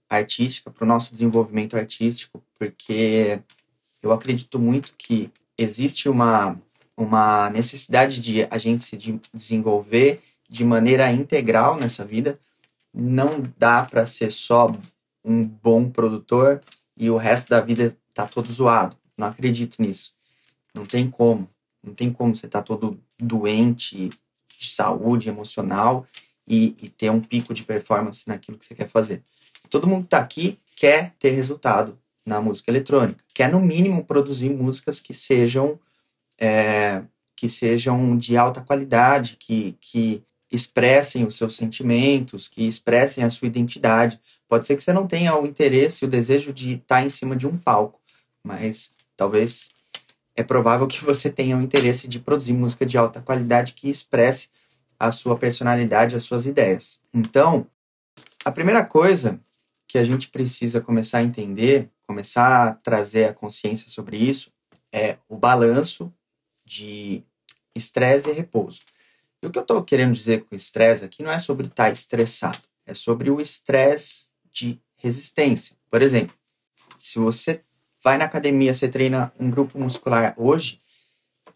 artística, 0.08 0.70
para 0.70 0.84
o 0.84 0.88
nosso 0.88 1.12
desenvolvimento 1.12 1.76
artístico, 1.76 2.42
porque 2.58 3.40
eu 4.02 4.12
acredito 4.12 4.58
muito 4.58 4.94
que 4.96 5.30
existe 5.56 6.08
uma, 6.08 6.58
uma 6.96 7.50
necessidade 7.50 8.20
de 8.20 8.46
a 8.50 8.58
gente 8.58 8.84
se 8.84 8.96
desenvolver 9.32 10.20
de 10.48 10.64
maneira 10.64 11.12
integral 11.12 11.76
nessa 11.76 12.04
vida. 12.04 12.38
Não 12.92 13.42
dá 13.58 13.84
para 13.84 14.06
ser 14.06 14.30
só 14.30 14.72
um 15.24 15.44
bom 15.44 15.90
produtor 15.90 16.60
e 16.96 17.10
o 17.10 17.16
resto 17.16 17.50
da 17.50 17.60
vida 17.60 17.96
tá 18.14 18.26
todo 18.26 18.50
zoado. 18.52 18.96
Não 19.16 19.26
acredito 19.26 19.82
nisso. 19.82 20.14
Não 20.74 20.86
tem 20.86 21.10
como. 21.10 21.48
Não 21.82 21.92
tem 21.92 22.10
como 22.10 22.34
você 22.34 22.48
tá 22.48 22.62
todo 22.62 22.98
doente 23.18 24.10
de 24.58 24.70
saúde 24.70 25.28
emocional 25.28 26.06
e, 26.48 26.74
e, 26.80 26.88
ter 26.88 27.10
um 27.10 27.20
pico 27.20 27.52
de 27.52 27.62
performance 27.62 28.26
naquilo 28.26 28.56
que 28.56 28.64
você 28.64 28.74
quer 28.74 28.88
fazer. 28.88 29.22
Todo 29.68 29.86
mundo 29.86 30.02
que 30.02 30.06
está 30.06 30.18
aqui 30.18 30.58
quer 30.74 31.14
ter 31.18 31.30
resultado 31.30 31.98
na 32.24 32.40
música 32.40 32.70
eletrônica, 32.70 33.24
quer 33.34 33.50
no 33.50 33.60
mínimo 33.60 34.04
produzir 34.04 34.50
músicas 34.50 35.00
que 35.00 35.12
sejam 35.12 35.78
é, 36.38 37.02
que 37.34 37.48
sejam 37.48 38.16
de 38.16 38.36
alta 38.36 38.60
qualidade, 38.60 39.36
que, 39.38 39.76
que 39.80 40.22
expressem 40.50 41.24
os 41.24 41.36
seus 41.36 41.56
sentimentos, 41.56 42.48
que 42.48 42.66
expressem 42.66 43.22
a 43.22 43.30
sua 43.30 43.46
identidade. 43.46 44.20
Pode 44.48 44.66
ser 44.66 44.76
que 44.76 44.82
você 44.82 44.92
não 44.92 45.06
tenha 45.06 45.36
o 45.38 45.46
interesse, 45.46 46.04
o 46.04 46.08
desejo 46.08 46.52
de 46.52 46.72
estar 46.74 46.96
tá 46.96 47.02
em 47.04 47.08
cima 47.08 47.36
de 47.36 47.46
um 47.46 47.56
palco, 47.56 48.00
mas 48.42 48.90
talvez 49.16 49.70
é 50.34 50.42
provável 50.42 50.86
que 50.86 51.04
você 51.04 51.28
tenha 51.30 51.56
o 51.56 51.62
interesse 51.62 52.08
de 52.08 52.18
produzir 52.18 52.52
música 52.52 52.86
de 52.86 52.96
alta 52.96 53.20
qualidade 53.20 53.72
que 53.72 53.88
expresse 53.88 54.48
a 54.98 55.12
sua 55.12 55.36
personalidade, 55.36 56.16
as 56.16 56.24
suas 56.24 56.46
ideias. 56.46 57.00
Então, 57.14 57.66
a 58.44 58.50
primeira 58.50 58.84
coisa 58.84 59.40
que 59.86 59.98
a 59.98 60.04
gente 60.04 60.28
precisa 60.28 60.80
começar 60.80 61.18
a 61.18 61.22
entender, 61.22 61.90
começar 62.06 62.68
a 62.68 62.72
trazer 62.72 63.26
a 63.26 63.34
consciência 63.34 63.88
sobre 63.88 64.16
isso, 64.16 64.52
é 64.92 65.18
o 65.28 65.36
balanço 65.36 66.12
de 66.64 67.22
estresse 67.74 68.28
e 68.28 68.32
repouso. 68.32 68.80
E 69.42 69.46
o 69.46 69.50
que 69.50 69.58
eu 69.58 69.62
estou 69.62 69.82
querendo 69.82 70.12
dizer 70.12 70.44
com 70.44 70.54
estresse 70.54 71.04
aqui 71.04 71.22
não 71.22 71.30
é 71.30 71.38
sobre 71.38 71.66
estar 71.66 71.84
tá 71.84 71.90
estressado, 71.90 72.60
é 72.84 72.92
sobre 72.92 73.30
o 73.30 73.40
estresse 73.40 74.30
de 74.52 74.80
resistência. 74.96 75.76
Por 75.90 76.02
exemplo, 76.02 76.34
se 76.98 77.18
você 77.18 77.62
vai 78.02 78.18
na 78.18 78.24
academia, 78.24 78.74
você 78.74 78.88
treina 78.88 79.32
um 79.38 79.50
grupo 79.50 79.78
muscular 79.78 80.34
hoje, 80.36 80.80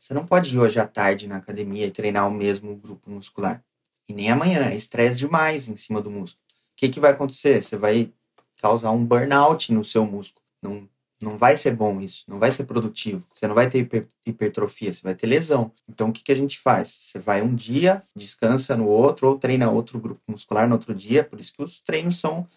você 0.03 0.13
não 0.13 0.27
pode 0.27 0.53
ir 0.53 0.59
hoje 0.59 0.81
à 0.81 0.87
tarde 0.87 1.29
na 1.29 1.37
academia 1.37 1.87
e 1.87 1.91
treinar 1.93 2.27
o 2.27 2.31
mesmo 2.33 2.75
grupo 2.75 3.09
muscular. 3.09 3.63
E 4.09 4.13
nem 4.13 4.33
amanhã, 4.33 4.65
é 4.65 4.75
estresse 4.75 5.17
demais 5.17 5.69
em 5.69 5.77
cima 5.77 6.03
do 6.03 6.11
músculo. 6.11 6.43
O 6.45 6.75
que, 6.75 6.89
que 6.89 6.99
vai 6.99 7.13
acontecer? 7.13 7.63
Você 7.63 7.77
vai 7.77 8.13
causar 8.61 8.91
um 8.91 9.05
burnout 9.05 9.73
no 9.73 9.85
seu 9.85 10.05
músculo. 10.05 10.45
Não, 10.61 10.89
não 11.23 11.39
vai 11.39 11.55
ser 11.55 11.77
bom 11.77 12.01
isso, 12.01 12.25
não 12.27 12.41
vai 12.41 12.51
ser 12.51 12.65
produtivo. 12.65 13.25
Você 13.33 13.47
não 13.47 13.55
vai 13.55 13.71
ter 13.71 13.79
hiper, 13.79 14.09
hipertrofia, 14.27 14.93
você 14.93 15.03
vai 15.03 15.15
ter 15.15 15.29
lesão. 15.29 15.71
Então 15.89 16.09
o 16.09 16.13
que, 16.13 16.25
que 16.25 16.33
a 16.33 16.37
gente 16.37 16.59
faz? 16.59 16.89
Você 16.89 17.21
vai 17.21 17.41
um 17.41 17.55
dia, 17.55 18.03
descansa 18.17 18.77
no 18.77 18.89
outro, 18.89 19.29
ou 19.29 19.39
treina 19.39 19.71
outro 19.71 20.01
grupo 20.01 20.21
muscular 20.27 20.67
no 20.67 20.75
outro 20.75 20.93
dia. 20.93 21.23
Por 21.23 21.39
isso 21.39 21.53
que 21.53 21.63
os 21.63 21.79
treinos 21.79 22.19
são 22.19 22.49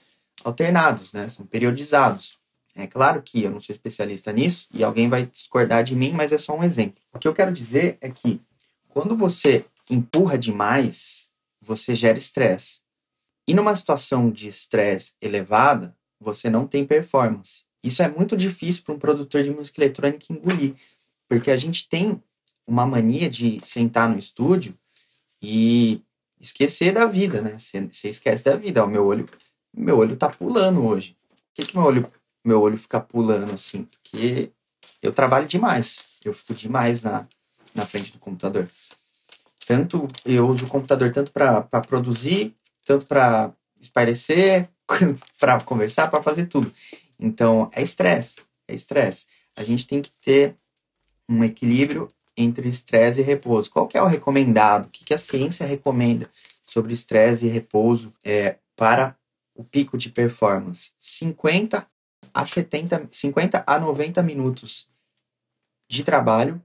alternados, 0.44 1.14
né? 1.14 1.30
São 1.30 1.46
periodizados. 1.46 2.40
É 2.76 2.86
claro 2.86 3.22
que 3.22 3.44
eu 3.44 3.50
não 3.50 3.62
sou 3.62 3.74
especialista 3.74 4.34
nisso 4.34 4.68
e 4.74 4.84
alguém 4.84 5.08
vai 5.08 5.26
discordar 5.26 5.84
de 5.84 5.96
mim, 5.96 6.12
mas 6.12 6.34
é 6.34 6.38
só 6.38 6.54
um 6.56 6.64
exemplo. 6.64 7.02
O 7.14 7.18
que 7.18 7.28
eu 7.28 7.34
quero 7.34 7.54
dizer 7.54 7.98
é 8.02 8.10
que 8.10 8.42
quando 8.90 9.16
você 9.16 9.66
empurra 9.90 10.38
demais, 10.38 11.32
você 11.62 11.96
gera 11.96 12.18
estresse. 12.18 12.82
E 13.48 13.54
numa 13.54 13.76
situação 13.76 14.30
de 14.30 14.48
estresse 14.48 15.14
elevada, 15.22 15.96
você 16.20 16.50
não 16.50 16.68
tem 16.68 16.86
performance. 16.86 17.64
Isso 17.84 18.02
é 18.02 18.10
muito 18.10 18.36
difícil 18.36 18.84
para 18.84 18.96
um 18.96 19.00
produtor 19.00 19.44
de 19.44 19.52
música 19.52 19.80
eletrônica 19.80 20.26
engolir, 20.30 20.76
porque 21.30 21.52
a 21.52 21.58
gente 21.58 21.88
tem 21.88 22.22
uma 22.68 22.86
mania 22.86 23.30
de 23.30 23.60
sentar 23.64 24.10
no 24.10 24.18
estúdio 24.18 24.78
e 25.42 26.02
esquecer 26.42 26.94
da 26.94 27.06
vida, 27.06 27.42
né? 27.42 27.58
Você, 27.58 28.10
esquece 28.10 28.44
da 28.44 28.56
vida. 28.56 28.84
O 28.84 28.88
meu 28.88 29.06
olho, 29.06 29.30
meu 29.76 30.00
olho 30.00 30.18
tá 30.18 30.30
pulando 30.30 30.84
hoje. 30.84 31.16
Por 31.30 31.54
que, 31.54 31.66
que 31.68 31.78
meu 31.78 31.86
olho 31.86 32.12
meu 32.48 32.62
olho 32.62 32.78
fica 32.78 33.00
pulando 33.00 33.54
assim, 33.54 33.84
porque 33.84 34.52
eu 35.02 35.12
trabalho 35.12 35.48
demais, 35.48 36.06
eu 36.24 36.34
fico 36.34 36.54
demais 36.54 37.02
na, 37.02 37.28
na 37.74 37.86
frente 37.86 38.12
do 38.12 38.20
computador. 38.20 38.70
Tanto 39.66 40.08
eu 40.26 40.48
uso 40.48 40.66
o 40.66 40.70
computador 40.70 41.12
tanto 41.12 41.32
para 41.32 41.64
produzir, 41.88 42.56
tanto 42.86 43.06
para 43.06 43.52
espairecer, 43.82 44.70
para 45.40 45.60
conversar, 45.62 46.10
para 46.10 46.22
fazer 46.22 46.46
tudo. 46.46 46.72
Então 47.20 47.70
é 47.74 47.82
estresse, 47.82 48.42
é 48.68 48.76
estresse. 48.76 49.26
A 49.56 49.64
gente 49.64 49.88
tem 49.88 50.02
que 50.02 50.12
ter 50.22 50.56
um 51.28 51.44
equilíbrio 51.44 52.08
entre 52.38 52.68
estresse 52.70 53.22
e 53.22 53.24
repouso. 53.24 53.72
Qual 53.72 53.88
que 53.88 53.98
é 53.98 54.02
o 54.02 54.08
recomendado? 54.08 54.86
O 54.86 54.90
que, 54.90 55.04
que 55.06 55.14
a 55.14 55.18
ciência 55.18 55.66
recomenda 55.66 56.30
sobre 56.66 56.94
estresse 56.94 57.46
e 57.46 57.50
repouso 57.50 58.14
é, 58.24 58.58
para 58.76 59.18
o 59.56 59.64
pico 59.64 59.98
de 59.98 60.10
performance? 60.10 60.92
50 61.00 61.88
a 62.36 62.44
70, 62.44 63.08
50 63.10 63.64
a 63.66 63.80
90 63.80 64.22
minutos 64.22 64.90
de 65.90 66.04
trabalho, 66.04 66.62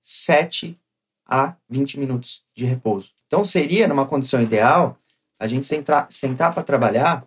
7 0.00 0.78
a 1.26 1.56
20 1.68 1.98
minutos 1.98 2.44
de 2.54 2.64
repouso. 2.64 3.10
Então 3.26 3.42
seria, 3.42 3.88
numa 3.88 4.06
condição 4.06 4.40
ideal, 4.40 4.96
a 5.40 5.48
gente 5.48 5.66
sentar, 5.66 6.06
sentar 6.08 6.54
para 6.54 6.62
trabalhar 6.62 7.26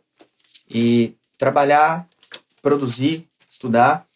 e 0.69 1.17
trabalhar, 1.37 2.07
produzir, 2.61 3.27
estudar 3.49 4.07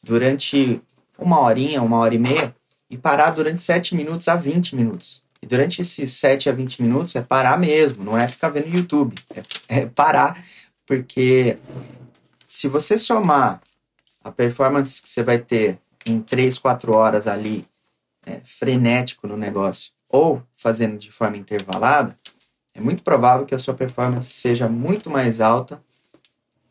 durante 0.00 0.80
uma 1.18 1.40
horinha, 1.40 1.82
uma 1.82 1.98
hora 1.98 2.14
e 2.14 2.18
meia 2.18 2.54
e 2.88 2.96
parar 2.96 3.30
durante 3.30 3.60
7 3.64 3.96
minutos 3.96 4.28
a 4.28 4.36
20 4.36 4.76
minutos. 4.76 5.24
E 5.42 5.46
durante 5.46 5.82
esses 5.82 6.12
7 6.12 6.48
a 6.48 6.52
20 6.52 6.82
minutos 6.82 7.16
é 7.16 7.20
parar 7.20 7.58
mesmo, 7.58 8.04
não 8.04 8.16
é 8.16 8.28
ficar 8.28 8.50
vendo 8.50 8.68
YouTube, 8.68 9.12
é, 9.34 9.80
é 9.80 9.86
parar, 9.86 10.40
porque 10.86 11.58
se 12.48 12.66
você 12.66 12.96
somar 12.96 13.60
a 14.24 14.32
performance 14.32 15.02
que 15.02 15.08
você 15.08 15.22
vai 15.22 15.38
ter 15.38 15.78
em 16.08 16.20
3, 16.20 16.58
4 16.58 16.96
horas 16.96 17.26
ali, 17.26 17.68
é, 18.24 18.40
frenético 18.40 19.28
no 19.28 19.36
negócio, 19.36 19.92
ou 20.08 20.42
fazendo 20.56 20.98
de 20.98 21.12
forma 21.12 21.36
intervalada, 21.36 22.18
é 22.74 22.80
muito 22.80 23.02
provável 23.02 23.44
que 23.44 23.54
a 23.54 23.58
sua 23.58 23.74
performance 23.74 24.30
seja 24.32 24.68
muito 24.68 25.10
mais 25.10 25.40
alta 25.40 25.82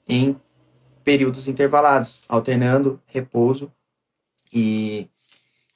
em 0.08 0.36
períodos 1.04 1.48
intervalados, 1.48 2.22
alternando 2.28 3.02
repouso 3.06 3.72
e 4.52 5.10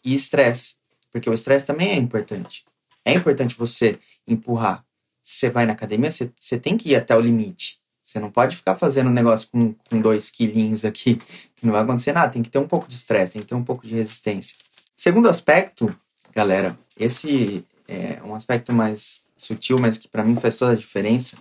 estresse. 0.03 0.75
Porque 1.12 1.29
o 1.29 1.34
estresse 1.34 1.65
também 1.65 1.91
é 1.91 1.96
importante. 1.96 2.65
É 3.03 3.13
importante 3.13 3.55
você 3.55 4.00
empurrar. 4.27 4.86
Você 5.22 5.50
vai 5.50 5.65
na 5.65 5.74
academia, 5.74 6.10
você 6.12 6.60
tem 6.60 6.77
que 6.77 6.89
ir 6.89 6.96
até 6.96 7.15
o 7.15 7.20
limite. 7.20 7.81
Você 8.12 8.20
não 8.20 8.30
pode 8.30 8.58
ficar 8.58 8.75
fazendo 8.75 9.10
um 9.10 9.13
negócio 9.13 9.48
com, 9.50 9.74
com 9.89 10.01
dois 10.01 10.30
quilinhos 10.30 10.84
aqui, 10.84 11.15
que 11.56 11.65
não 11.65 11.72
vai 11.72 11.82
acontecer 11.82 12.12
nada. 12.12 12.34
Tem 12.34 12.44
que 12.44 12.50
ter 12.50 12.58
um 12.58 12.68
pouco 12.68 12.86
de 12.86 12.94
estresse, 12.94 13.34
tem 13.34 13.41
que 13.41 13.48
ter 13.48 13.56
um 13.56 13.63
pouco 13.63 13.88
de 13.88 13.96
resistência. 13.96 14.58
Segundo 14.98 15.30
aspecto, 15.30 15.96
galera, 16.36 16.77
esse 17.00 17.65
é 17.88 18.22
um 18.22 18.36
aspecto 18.36 18.74
mais 18.74 19.24
sutil, 19.38 19.77
mas 19.80 19.98
que 19.98 20.10
para 20.10 20.25
mim 20.25 20.36
faz 20.36 20.58
toda 20.58 20.74
a 20.74 20.75
diferença. 20.75 21.38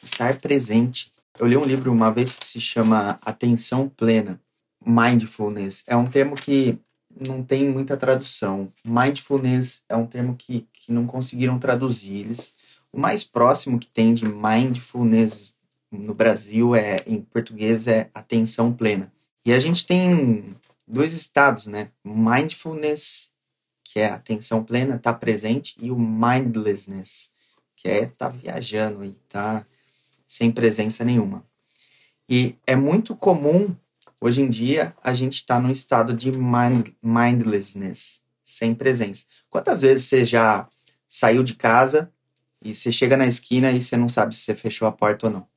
Estar 0.00 0.36
presente. 0.36 1.10
Eu 1.40 1.48
li 1.48 1.56
um 1.56 1.64
livro 1.64 1.90
uma 1.90 2.12
vez 2.12 2.36
que 2.36 2.46
se 2.46 2.60
chama 2.60 3.18
Atenção 3.24 3.88
Plena, 3.88 4.40
Mindfulness. 4.86 5.82
É 5.88 5.96
um 5.96 6.06
termo 6.06 6.36
que 6.36 6.78
não 7.18 7.42
tem 7.42 7.68
muita 7.68 7.96
tradução. 7.96 8.72
Mindfulness 8.84 9.82
é 9.88 9.96
um 9.96 10.06
termo 10.06 10.36
que, 10.36 10.68
que 10.72 10.92
não 10.92 11.04
conseguiram 11.04 11.58
traduzir. 11.58 12.20
Eles, 12.20 12.54
o 12.92 13.00
mais 13.00 13.24
próximo 13.24 13.76
que 13.80 13.88
tem 13.88 14.14
de 14.14 14.24
mindfulness 14.24 15.55
no 15.90 16.14
Brasil 16.14 16.74
é 16.74 16.96
em 17.06 17.20
português 17.20 17.86
é 17.86 18.10
atenção 18.14 18.72
plena. 18.72 19.12
E 19.44 19.52
a 19.52 19.60
gente 19.60 19.86
tem 19.86 20.56
dois 20.86 21.12
estados, 21.12 21.66
né? 21.66 21.90
Mindfulness, 22.04 23.30
que 23.84 24.00
é 24.00 24.08
atenção 24.08 24.64
plena, 24.64 24.98
tá 24.98 25.14
presente, 25.14 25.76
e 25.80 25.90
o 25.90 25.98
mindlessness, 25.98 27.30
que 27.76 27.88
é 27.88 28.06
tá 28.06 28.28
viajando 28.28 29.04
e 29.04 29.14
tá 29.28 29.64
sem 30.26 30.50
presença 30.50 31.04
nenhuma. 31.04 31.46
E 32.28 32.56
é 32.66 32.74
muito 32.74 33.14
comum 33.14 33.74
hoje 34.20 34.42
em 34.42 34.50
dia 34.50 34.94
a 35.02 35.14
gente 35.14 35.34
estar 35.34 35.56
tá 35.56 35.60
num 35.60 35.70
estado 35.70 36.12
de 36.12 36.32
mind, 36.32 36.88
mindlessness, 37.00 38.20
sem 38.44 38.74
presença. 38.74 39.26
Quantas 39.48 39.82
vezes 39.82 40.06
você 40.06 40.24
já 40.24 40.68
saiu 41.08 41.42
de 41.44 41.54
casa 41.54 42.12
e 42.62 42.74
você 42.74 42.90
chega 42.90 43.16
na 43.16 43.26
esquina 43.26 43.70
e 43.70 43.80
você 43.80 43.96
não 43.96 44.08
sabe 44.08 44.34
se 44.34 44.42
você 44.42 44.54
fechou 44.54 44.88
a 44.88 44.92
porta 44.92 45.26
ou 45.26 45.32
não? 45.32 45.55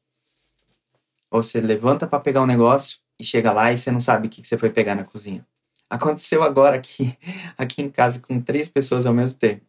Ou 1.32 1.44
você 1.44 1.62
levanta 1.62 2.08
para 2.08 2.20
pegar 2.20 2.42
um 2.42 2.46
negócio 2.46 3.00
e 3.20 3.24
chega 3.24 3.52
lá 3.52 3.72
e 3.72 3.78
você 3.78 3.92
não 3.92 4.00
sabe 4.00 4.28
o 4.28 4.30
que 4.30 4.46
você 4.46 4.58
foi 4.58 4.70
pegar 4.70 4.96
na 4.96 5.04
cozinha. 5.04 5.46
Aconteceu 5.90 6.44
agora 6.44 6.76
aqui, 6.76 7.18
aqui 7.58 7.82
em 7.82 7.90
casa 7.90 8.20
com 8.20 8.40
três 8.40 8.70
pessoas 8.70 9.06
ao 9.06 9.14
mesmo 9.14 9.38
tempo. 9.40 9.62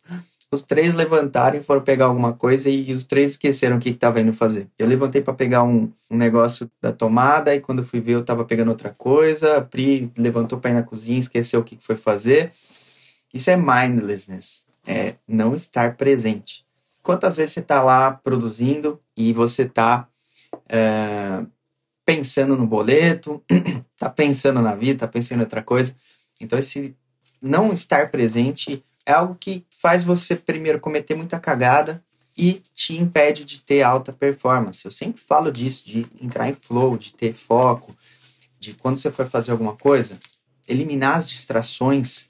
Os 0.52 0.62
três 0.62 0.94
levantaram 0.94 1.58
e 1.58 1.62
foram 1.62 1.80
pegar 1.80 2.06
alguma 2.06 2.32
coisa 2.32 2.68
e 2.68 2.92
os 2.92 3.04
três 3.04 3.32
esqueceram 3.32 3.76
o 3.76 3.80
que 3.80 3.90
estava 3.90 4.20
indo 4.20 4.34
fazer. 4.34 4.66
Eu 4.76 4.88
levantei 4.88 5.22
para 5.22 5.32
pegar 5.32 5.62
um, 5.62 5.92
um, 6.10 6.16
negócio 6.16 6.68
da 6.82 6.92
tomada 6.92 7.54
e 7.54 7.60
quando 7.60 7.86
fui 7.86 8.00
ver 8.00 8.14
eu 8.14 8.20
estava 8.20 8.44
pegando 8.44 8.70
outra 8.70 8.90
coisa. 8.90 9.58
A 9.58 9.60
Pri 9.60 10.10
levantou 10.16 10.58
para 10.58 10.70
ir 10.70 10.74
na 10.74 10.82
cozinha, 10.82 11.20
esqueceu 11.20 11.60
o 11.60 11.64
que 11.64 11.78
foi 11.80 11.94
fazer. 11.94 12.52
Isso 13.32 13.48
é 13.48 13.56
mindlessness, 13.56 14.64
é 14.84 15.14
não 15.26 15.54
estar 15.54 15.96
presente. 15.96 16.64
Quantas 17.00 17.36
vezes 17.36 17.54
você 17.54 17.60
está 17.60 17.80
lá 17.80 18.10
produzindo 18.10 19.00
e 19.16 19.32
você 19.32 19.62
está 19.62 20.08
é, 20.70 21.44
pensando 22.06 22.56
no 22.56 22.66
boleto, 22.66 23.42
está 23.92 24.08
pensando 24.14 24.62
na 24.62 24.74
vida, 24.74 24.92
está 24.92 25.08
pensando 25.08 25.38
em 25.38 25.42
outra 25.42 25.62
coisa. 25.62 25.96
Então, 26.40 26.58
esse 26.58 26.94
não 27.42 27.72
estar 27.72 28.10
presente 28.10 28.84
é 29.04 29.12
algo 29.12 29.36
que 29.38 29.66
faz 29.70 30.04
você 30.04 30.36
primeiro 30.36 30.78
cometer 30.78 31.16
muita 31.16 31.40
cagada 31.40 32.02
e 32.38 32.62
te 32.72 32.96
impede 32.96 33.44
de 33.44 33.60
ter 33.60 33.82
alta 33.82 34.12
performance. 34.12 34.84
Eu 34.84 34.90
sempre 34.90 35.20
falo 35.20 35.50
disso, 35.50 35.84
de 35.86 36.06
entrar 36.22 36.48
em 36.48 36.54
flow, 36.54 36.96
de 36.96 37.12
ter 37.12 37.34
foco, 37.34 37.96
de 38.58 38.74
quando 38.74 38.98
você 38.98 39.10
for 39.10 39.26
fazer 39.26 39.50
alguma 39.50 39.74
coisa, 39.74 40.18
eliminar 40.68 41.16
as 41.16 41.28
distrações, 41.28 42.28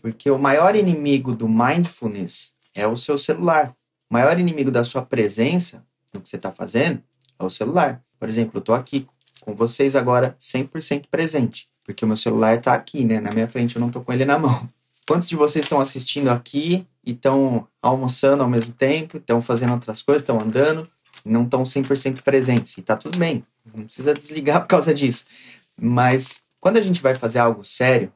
porque 0.00 0.30
o 0.30 0.38
maior 0.38 0.74
inimigo 0.74 1.32
do 1.32 1.48
mindfulness 1.48 2.54
é 2.74 2.86
o 2.86 2.96
seu 2.96 3.16
celular. 3.16 3.74
O 4.10 4.14
maior 4.14 4.38
inimigo 4.40 4.70
da 4.70 4.82
sua 4.82 5.02
presença 5.02 5.86
no 6.12 6.20
que 6.20 6.28
você 6.28 6.36
está 6.36 6.50
fazendo 6.50 7.02
é 7.44 7.46
o 7.46 7.50
celular. 7.50 8.02
Por 8.18 8.28
exemplo, 8.28 8.52
eu 8.54 8.60
estou 8.60 8.74
aqui 8.74 9.06
com 9.40 9.54
vocês 9.54 9.96
agora 9.96 10.36
100% 10.40 11.06
presente, 11.10 11.68
porque 11.84 12.04
o 12.04 12.08
meu 12.08 12.16
celular 12.16 12.56
está 12.56 12.74
aqui, 12.74 13.04
né, 13.04 13.20
na 13.20 13.30
minha 13.30 13.48
frente, 13.48 13.76
eu 13.76 13.80
não 13.80 13.88
estou 13.88 14.02
com 14.02 14.12
ele 14.12 14.24
na 14.24 14.38
mão. 14.38 14.68
Quantos 15.06 15.28
de 15.28 15.34
vocês 15.34 15.64
estão 15.64 15.80
assistindo 15.80 16.28
aqui 16.28 16.86
e 17.04 17.10
estão 17.10 17.66
almoçando 17.82 18.42
ao 18.42 18.48
mesmo 18.48 18.72
tempo, 18.72 19.16
estão 19.16 19.42
fazendo 19.42 19.72
outras 19.72 20.00
coisas, 20.00 20.22
estão 20.22 20.40
andando, 20.40 20.88
não 21.24 21.42
estão 21.42 21.64
100% 21.64 22.22
presentes? 22.22 22.78
E 22.78 22.82
tá 22.82 22.96
tudo 22.96 23.18
bem, 23.18 23.44
não 23.74 23.84
precisa 23.84 24.14
desligar 24.14 24.60
por 24.60 24.68
causa 24.68 24.94
disso. 24.94 25.24
Mas 25.76 26.42
quando 26.60 26.76
a 26.76 26.80
gente 26.80 27.02
vai 27.02 27.16
fazer 27.16 27.40
algo 27.40 27.64
sério, 27.64 28.12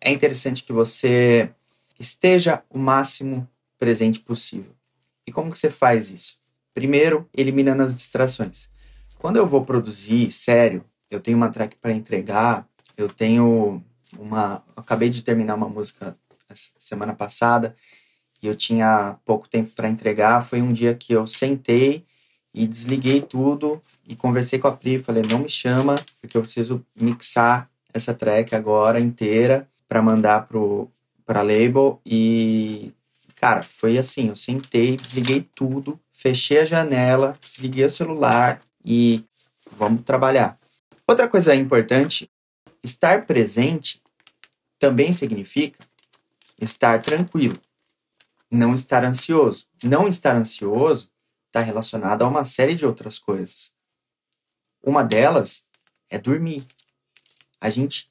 é 0.00 0.12
interessante 0.12 0.62
que 0.62 0.72
você 0.72 1.50
esteja 1.98 2.62
o 2.70 2.78
máximo 2.78 3.46
presente 3.78 4.20
possível. 4.20 4.72
E 5.26 5.32
como 5.32 5.50
que 5.50 5.58
você 5.58 5.70
faz 5.70 6.10
isso? 6.10 6.39
Primeiro, 6.74 7.28
eliminando 7.36 7.82
as 7.82 7.94
distrações. 7.94 8.68
Quando 9.18 9.36
eu 9.36 9.46
vou 9.46 9.64
produzir 9.64 10.30
sério, 10.30 10.84
eu 11.10 11.20
tenho 11.20 11.36
uma 11.36 11.50
track 11.50 11.76
para 11.76 11.92
entregar, 11.92 12.66
eu 12.96 13.08
tenho 13.08 13.82
uma. 14.18 14.64
acabei 14.76 15.08
de 15.08 15.22
terminar 15.22 15.54
uma 15.54 15.68
música 15.68 16.16
semana 16.78 17.14
passada 17.14 17.74
e 18.42 18.46
eu 18.46 18.56
tinha 18.56 19.18
pouco 19.24 19.48
tempo 19.48 19.72
para 19.74 19.88
entregar. 19.88 20.44
Foi 20.46 20.62
um 20.62 20.72
dia 20.72 20.94
que 20.94 21.12
eu 21.12 21.26
sentei 21.26 22.04
e 22.54 22.66
desliguei 22.66 23.20
tudo 23.20 23.82
e 24.08 24.16
conversei 24.16 24.58
com 24.58 24.68
a 24.68 24.72
Pri. 24.72 24.98
Falei: 24.98 25.22
não 25.30 25.40
me 25.40 25.48
chama, 25.48 25.96
porque 26.20 26.36
eu 26.36 26.42
preciso 26.42 26.84
mixar 26.98 27.70
essa 27.92 28.14
track 28.14 28.54
agora 28.54 29.00
inteira 29.00 29.68
para 29.88 30.00
mandar 30.00 30.46
pro 30.46 30.90
para 31.26 31.42
label 31.42 32.00
e 32.04 32.92
cara, 33.36 33.62
foi 33.62 33.96
assim, 33.96 34.28
eu 34.28 34.36
sentei, 34.36 34.96
desliguei 34.96 35.48
tudo, 35.54 35.98
fechei 36.20 36.60
a 36.60 36.64
janela, 36.64 37.36
desliguei 37.40 37.84
o 37.84 37.90
celular 37.90 38.62
e 38.84 39.24
vamos 39.72 40.02
trabalhar. 40.04 40.58
Outra 41.06 41.28
coisa 41.28 41.54
importante 41.54 42.30
Estar 42.82 43.26
presente 43.26 44.02
também 44.78 45.12
significa 45.12 45.78
estar 46.58 47.00
tranquilo, 47.02 47.58
não 48.50 48.74
estar 48.74 49.04
ansioso. 49.04 49.66
Não 49.84 50.08
estar 50.08 50.34
ansioso 50.34 51.10
está 51.46 51.60
relacionado 51.60 52.22
a 52.22 52.28
uma 52.28 52.44
série 52.44 52.74
de 52.74 52.86
outras 52.86 53.18
coisas. 53.18 53.72
Uma 54.82 55.02
delas 55.02 55.66
é 56.08 56.18
dormir. 56.18 56.66
A 57.60 57.68
gente 57.68 58.10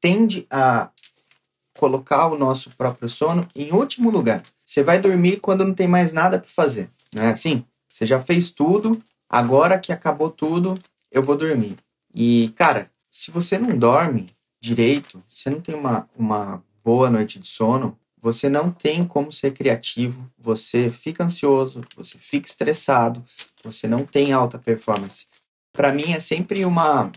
tende 0.00 0.46
a 0.48 0.90
colocar 1.76 2.28
o 2.28 2.38
nosso 2.38 2.70
próprio 2.76 3.08
sono 3.08 3.48
em 3.54 3.72
último 3.72 4.10
lugar. 4.10 4.42
Você 4.64 4.82
vai 4.82 5.00
dormir 5.00 5.40
quando 5.40 5.64
não 5.64 5.74
tem 5.74 5.88
mais 5.88 6.12
nada 6.12 6.38
para 6.38 6.48
fazer, 6.48 6.88
não 7.16 7.24
é 7.24 7.32
assim? 7.32 7.64
Você 7.88 8.04
já 8.04 8.20
fez 8.20 8.50
tudo, 8.50 9.02
agora 9.28 9.78
que 9.78 9.90
acabou 9.90 10.30
tudo, 10.30 10.74
eu 11.10 11.22
vou 11.22 11.36
dormir. 11.36 11.76
E, 12.14 12.52
cara, 12.56 12.90
se 13.10 13.30
você 13.30 13.58
não 13.58 13.76
dorme 13.78 14.26
direito, 14.60 15.22
você 15.26 15.48
não 15.48 15.60
tem 15.60 15.74
uma, 15.74 16.08
uma 16.14 16.62
boa 16.84 17.08
noite 17.08 17.38
de 17.38 17.46
sono, 17.46 17.98
você 18.20 18.48
não 18.48 18.70
tem 18.70 19.06
como 19.06 19.32
ser 19.32 19.52
criativo, 19.52 20.30
você 20.38 20.90
fica 20.90 21.24
ansioso, 21.24 21.80
você 21.96 22.18
fica 22.18 22.46
estressado, 22.46 23.24
você 23.64 23.88
não 23.88 24.00
tem 24.00 24.32
alta 24.32 24.58
performance. 24.58 25.26
Para 25.72 25.92
mim 25.92 26.12
é 26.12 26.20
sempre 26.20 26.64
uma 26.64 27.10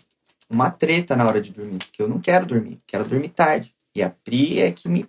uma 0.49 0.71
treta 0.71 1.15
na 1.15 1.27
hora 1.27 1.39
de 1.39 1.51
dormir, 1.51 1.77
porque 1.77 2.01
eu 2.01 2.07
não 2.07 2.19
quero 2.19 2.45
dormir, 2.45 2.79
quero 2.87 3.07
dormir 3.07 3.29
tarde. 3.29 3.73
E 3.95 4.01
a 4.01 4.09
Pri 4.09 4.59
é 4.59 4.71
que 4.71 4.89
me, 4.89 5.07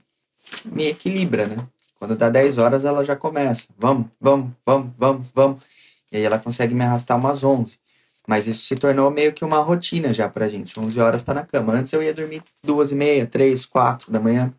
me 0.66 0.88
equilibra, 0.88 1.46
né? 1.46 1.66
Quando 2.00 2.16
dá 2.16 2.30
10 2.30 2.56
horas 2.56 2.86
ela 2.86 3.04
já 3.04 3.14
começa. 3.14 3.68
Vamos, 3.78 4.06
vamos, 4.18 4.52
vamos, 4.64 4.90
vamos, 4.98 5.26
vamos. 5.34 5.62
E 6.10 6.16
aí 6.16 6.22
ela 6.22 6.38
consegue 6.38 6.74
me 6.74 6.82
arrastar 6.82 7.18
umas 7.18 7.44
11. 7.44 7.78
Mas 8.26 8.46
isso 8.46 8.62
se 8.62 8.74
tornou 8.74 9.10
meio 9.10 9.34
que 9.34 9.44
uma 9.44 9.58
rotina 9.58 10.14
já 10.14 10.26
pra 10.26 10.48
gente. 10.48 10.80
11 10.80 10.98
horas 10.98 11.22
tá 11.22 11.34
na 11.34 11.44
cama. 11.44 11.74
Antes 11.74 11.92
eu 11.92 12.02
ia 12.02 12.14
dormir 12.14 12.42
duas 12.64 12.90
e 12.90 12.94
meia, 12.94 13.26
três, 13.26 13.66
quatro 13.66 14.10
da 14.10 14.18
manhã. 14.18 14.50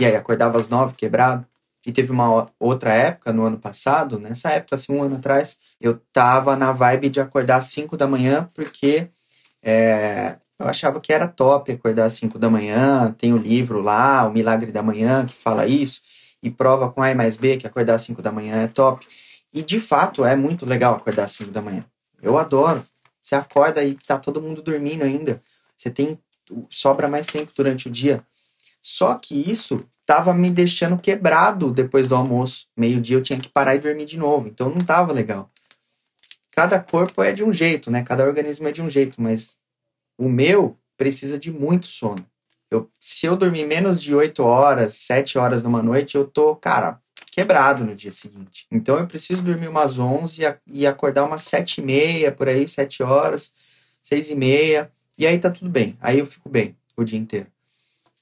E 0.00 0.06
aí 0.06 0.14
acordava 0.14 0.56
às 0.56 0.68
nove, 0.68 0.94
quebrado. 0.94 1.44
E 1.84 1.90
teve 1.90 2.12
uma 2.12 2.48
outra 2.60 2.92
época, 2.92 3.32
no 3.32 3.44
ano 3.44 3.58
passado, 3.58 4.18
nessa 4.18 4.50
época, 4.50 4.76
assim, 4.76 4.92
um 4.92 5.02
ano 5.02 5.16
atrás, 5.16 5.58
eu 5.80 6.00
tava 6.12 6.56
na 6.56 6.72
vibe 6.72 7.08
de 7.10 7.20
acordar 7.20 7.56
às 7.56 7.66
cinco 7.66 7.96
da 7.96 8.06
manhã, 8.06 8.48
porque 8.54 9.08
é, 9.62 10.36
eu 10.58 10.66
achava 10.66 11.00
que 11.00 11.12
era 11.12 11.26
top 11.26 11.72
acordar 11.72 12.06
às 12.06 12.14
cinco 12.14 12.38
da 12.38 12.48
manhã. 12.48 13.12
Tem 13.18 13.32
o 13.32 13.36
livro 13.36 13.82
lá, 13.82 14.26
O 14.26 14.32
Milagre 14.32 14.70
da 14.72 14.82
Manhã, 14.82 15.26
que 15.26 15.34
fala 15.34 15.66
isso, 15.66 16.00
e 16.44 16.50
prova 16.50 16.90
com 16.90 17.02
A 17.02 17.14
mais 17.14 17.38
B 17.38 17.56
que 17.56 17.66
acordar 17.66 17.94
às 17.94 18.02
cinco 18.02 18.20
da 18.20 18.30
manhã 18.30 18.62
é 18.62 18.66
top. 18.66 19.06
E 19.52 19.62
de 19.62 19.80
fato 19.80 20.24
é 20.24 20.36
muito 20.36 20.66
legal 20.66 20.94
acordar 20.94 21.24
às 21.24 21.32
cinco 21.32 21.50
da 21.50 21.62
manhã. 21.62 21.84
Eu 22.22 22.36
adoro. 22.36 22.84
Você 23.22 23.34
acorda 23.34 23.82
e 23.82 23.94
tá 23.94 24.18
todo 24.18 24.42
mundo 24.42 24.60
dormindo 24.60 25.02
ainda. 25.02 25.42
Você 25.74 25.88
tem 25.88 26.18
sobra 26.68 27.08
mais 27.08 27.26
tempo 27.26 27.50
durante 27.56 27.88
o 27.88 27.90
dia. 27.90 28.22
Só 28.82 29.14
que 29.14 29.50
isso 29.50 29.88
tava 30.04 30.34
me 30.34 30.50
deixando 30.50 30.98
quebrado 30.98 31.70
depois 31.70 32.06
do 32.06 32.14
almoço. 32.14 32.66
Meio-dia 32.76 33.16
eu 33.16 33.22
tinha 33.22 33.40
que 33.40 33.48
parar 33.48 33.74
e 33.74 33.78
dormir 33.78 34.04
de 34.04 34.18
novo. 34.18 34.46
Então 34.48 34.68
não 34.68 34.84
tava 34.84 35.12
legal. 35.12 35.50
Cada 36.50 36.78
corpo 36.78 37.22
é 37.22 37.32
de 37.32 37.42
um 37.42 37.52
jeito, 37.52 37.90
né? 37.90 38.02
Cada 38.02 38.22
organismo 38.22 38.68
é 38.68 38.72
de 38.72 38.82
um 38.82 38.90
jeito, 38.90 39.20
mas 39.20 39.58
o 40.18 40.28
meu 40.28 40.78
precisa 40.96 41.38
de 41.38 41.50
muito 41.50 41.86
sono. 41.86 42.24
Eu, 42.74 42.90
se 43.00 43.26
eu 43.26 43.36
dormir 43.36 43.66
menos 43.66 44.02
de 44.02 44.14
8 44.14 44.42
horas, 44.42 44.94
7 44.94 45.38
horas 45.38 45.62
numa 45.62 45.82
noite, 45.82 46.16
eu 46.16 46.26
tô, 46.26 46.56
cara, 46.56 46.98
quebrado 47.30 47.84
no 47.84 47.94
dia 47.94 48.10
seguinte. 48.10 48.66
Então 48.70 48.98
eu 48.98 49.06
preciso 49.06 49.42
dormir 49.42 49.68
umas 49.68 49.98
11 49.98 50.42
e 50.66 50.86
acordar 50.86 51.24
umas 51.24 51.42
7 51.42 51.80
e 51.80 51.84
meia, 51.84 52.32
por 52.32 52.48
aí, 52.48 52.66
7 52.66 53.02
horas, 53.02 53.52
6 54.02 54.30
e 54.30 54.34
meia, 54.34 54.90
e 55.18 55.26
aí 55.26 55.38
tá 55.38 55.50
tudo 55.50 55.70
bem. 55.70 55.96
Aí 56.00 56.18
eu 56.18 56.26
fico 56.26 56.48
bem 56.48 56.76
o 56.96 57.04
dia 57.04 57.18
inteiro. 57.18 57.46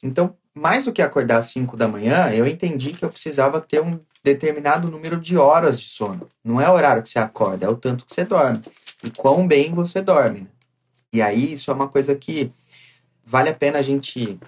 Então, 0.02 0.36
mais 0.54 0.84
do 0.84 0.92
que 0.92 1.00
acordar 1.00 1.38
às 1.38 1.46
5 1.46 1.76
da 1.76 1.88
manhã, 1.88 2.30
eu 2.30 2.46
entendi 2.46 2.92
que 2.92 3.04
eu 3.04 3.08
precisava 3.08 3.60
ter 3.60 3.80
um 3.82 4.00
determinado 4.22 4.90
número 4.90 5.18
de 5.18 5.36
horas 5.36 5.80
de 5.80 5.88
sono. 5.88 6.28
Não 6.44 6.60
é 6.60 6.68
o 6.68 6.74
horário 6.74 7.02
que 7.02 7.08
você 7.10 7.18
acorda, 7.18 7.66
é 7.66 7.68
o 7.68 7.76
tanto 7.76 8.04
que 8.04 8.14
você 8.14 8.24
dorme. 8.24 8.60
E 9.02 9.10
quão 9.10 9.46
bem 9.46 9.74
você 9.74 10.00
dorme. 10.00 10.40
Né? 10.40 10.46
E 11.12 11.22
aí, 11.22 11.54
isso 11.54 11.70
é 11.70 11.74
uma 11.74 11.88
coisa 11.88 12.14
que 12.14 12.52
vale 13.24 13.48
a 13.50 13.54
pena 13.54 13.78
a 13.78 13.82
gente 13.82 14.38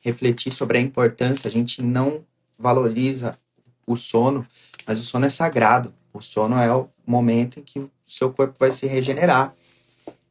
refletir 0.00 0.52
sobre 0.52 0.78
a 0.78 0.80
importância. 0.80 1.48
A 1.48 1.50
gente 1.50 1.82
não 1.82 2.24
valoriza 2.58 3.38
o 3.86 3.96
sono, 3.96 4.46
mas 4.86 4.98
o 4.98 5.02
sono 5.02 5.26
é 5.26 5.28
sagrado. 5.28 5.94
O 6.12 6.20
sono 6.20 6.56
é 6.56 6.72
o 6.72 6.88
momento 7.06 7.58
em 7.58 7.62
que 7.62 7.86
seu 8.06 8.32
corpo 8.32 8.54
vai 8.58 8.70
se 8.70 8.86
regenerar. 8.86 9.54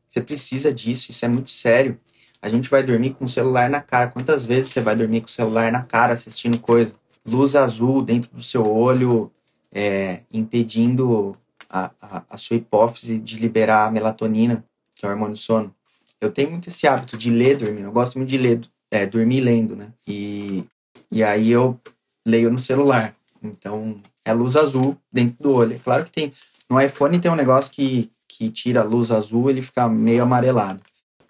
Você 0.08 0.22
precisa 0.22 0.72
disso, 0.72 1.12
isso 1.12 1.26
é 1.26 1.28
muito 1.28 1.50
sério. 1.50 2.00
A 2.42 2.50
gente 2.50 2.70
vai 2.70 2.84
dormir 2.84 3.12
com 3.12 3.26
o 3.26 3.30
celular 3.30 3.70
na 3.70 3.82
cara. 3.82 4.10
Quantas 4.10 4.46
vezes 4.46 4.70
você 4.70 4.82
vai 4.82 4.96
dormir 4.96 5.22
com 5.22 5.28
o 5.28 5.32
celular 5.32 5.72
na 5.72 5.82
cara 5.82 6.14
assistindo 6.14 6.60
coisa? 6.60 6.96
Luz 7.26 7.56
azul 7.56 8.02
dentro 8.02 8.30
do 8.32 8.44
seu 8.44 8.64
olho, 8.64 9.32
é, 9.72 10.22
impedindo 10.32 11.36
a, 11.70 11.90
a, 12.02 12.24
a, 12.30 12.38
sua 12.38 12.58
hipófise 12.58 13.18
de 13.18 13.38
liberar 13.38 13.88
a 13.88 13.92
melatonina, 13.92 14.64
que 14.96 15.06
é 15.06 15.10
o 15.10 15.12
hormônio 15.12 15.34
do 15.34 15.40
sono. 15.40 15.74
Eu 16.24 16.32
tenho 16.32 16.50
muito 16.50 16.70
esse 16.70 16.88
hábito 16.88 17.18
de 17.18 17.30
ler 17.30 17.58
dormindo. 17.58 17.86
Eu 17.86 17.92
gosto 17.92 18.18
muito 18.18 18.30
de 18.30 18.38
ler, 18.38 18.62
é, 18.90 19.06
dormir 19.06 19.42
lendo, 19.42 19.76
né? 19.76 19.90
E, 20.08 20.64
e 21.12 21.24
aí 21.24 21.52
eu 21.52 21.80
leio 22.26 22.50
no 22.50 22.58
celular. 22.58 23.14
Então, 23.42 24.00
é 24.24 24.32
luz 24.32 24.56
azul 24.56 24.98
dentro 25.12 25.44
do 25.44 25.52
olho. 25.52 25.76
É 25.76 25.80
claro 25.80 26.06
que 26.06 26.12
tem. 26.12 26.32
No 26.70 26.80
iPhone 26.80 27.20
tem 27.20 27.30
um 27.30 27.36
negócio 27.36 27.72
que, 27.72 28.10
que 28.28 28.50
tira 28.50 28.80
a 28.80 28.86
luz 28.86 29.12
azul 29.12 29.50
ele 29.50 29.62
fica 29.62 29.90
meio 29.90 30.24
amarelado. 30.24 30.82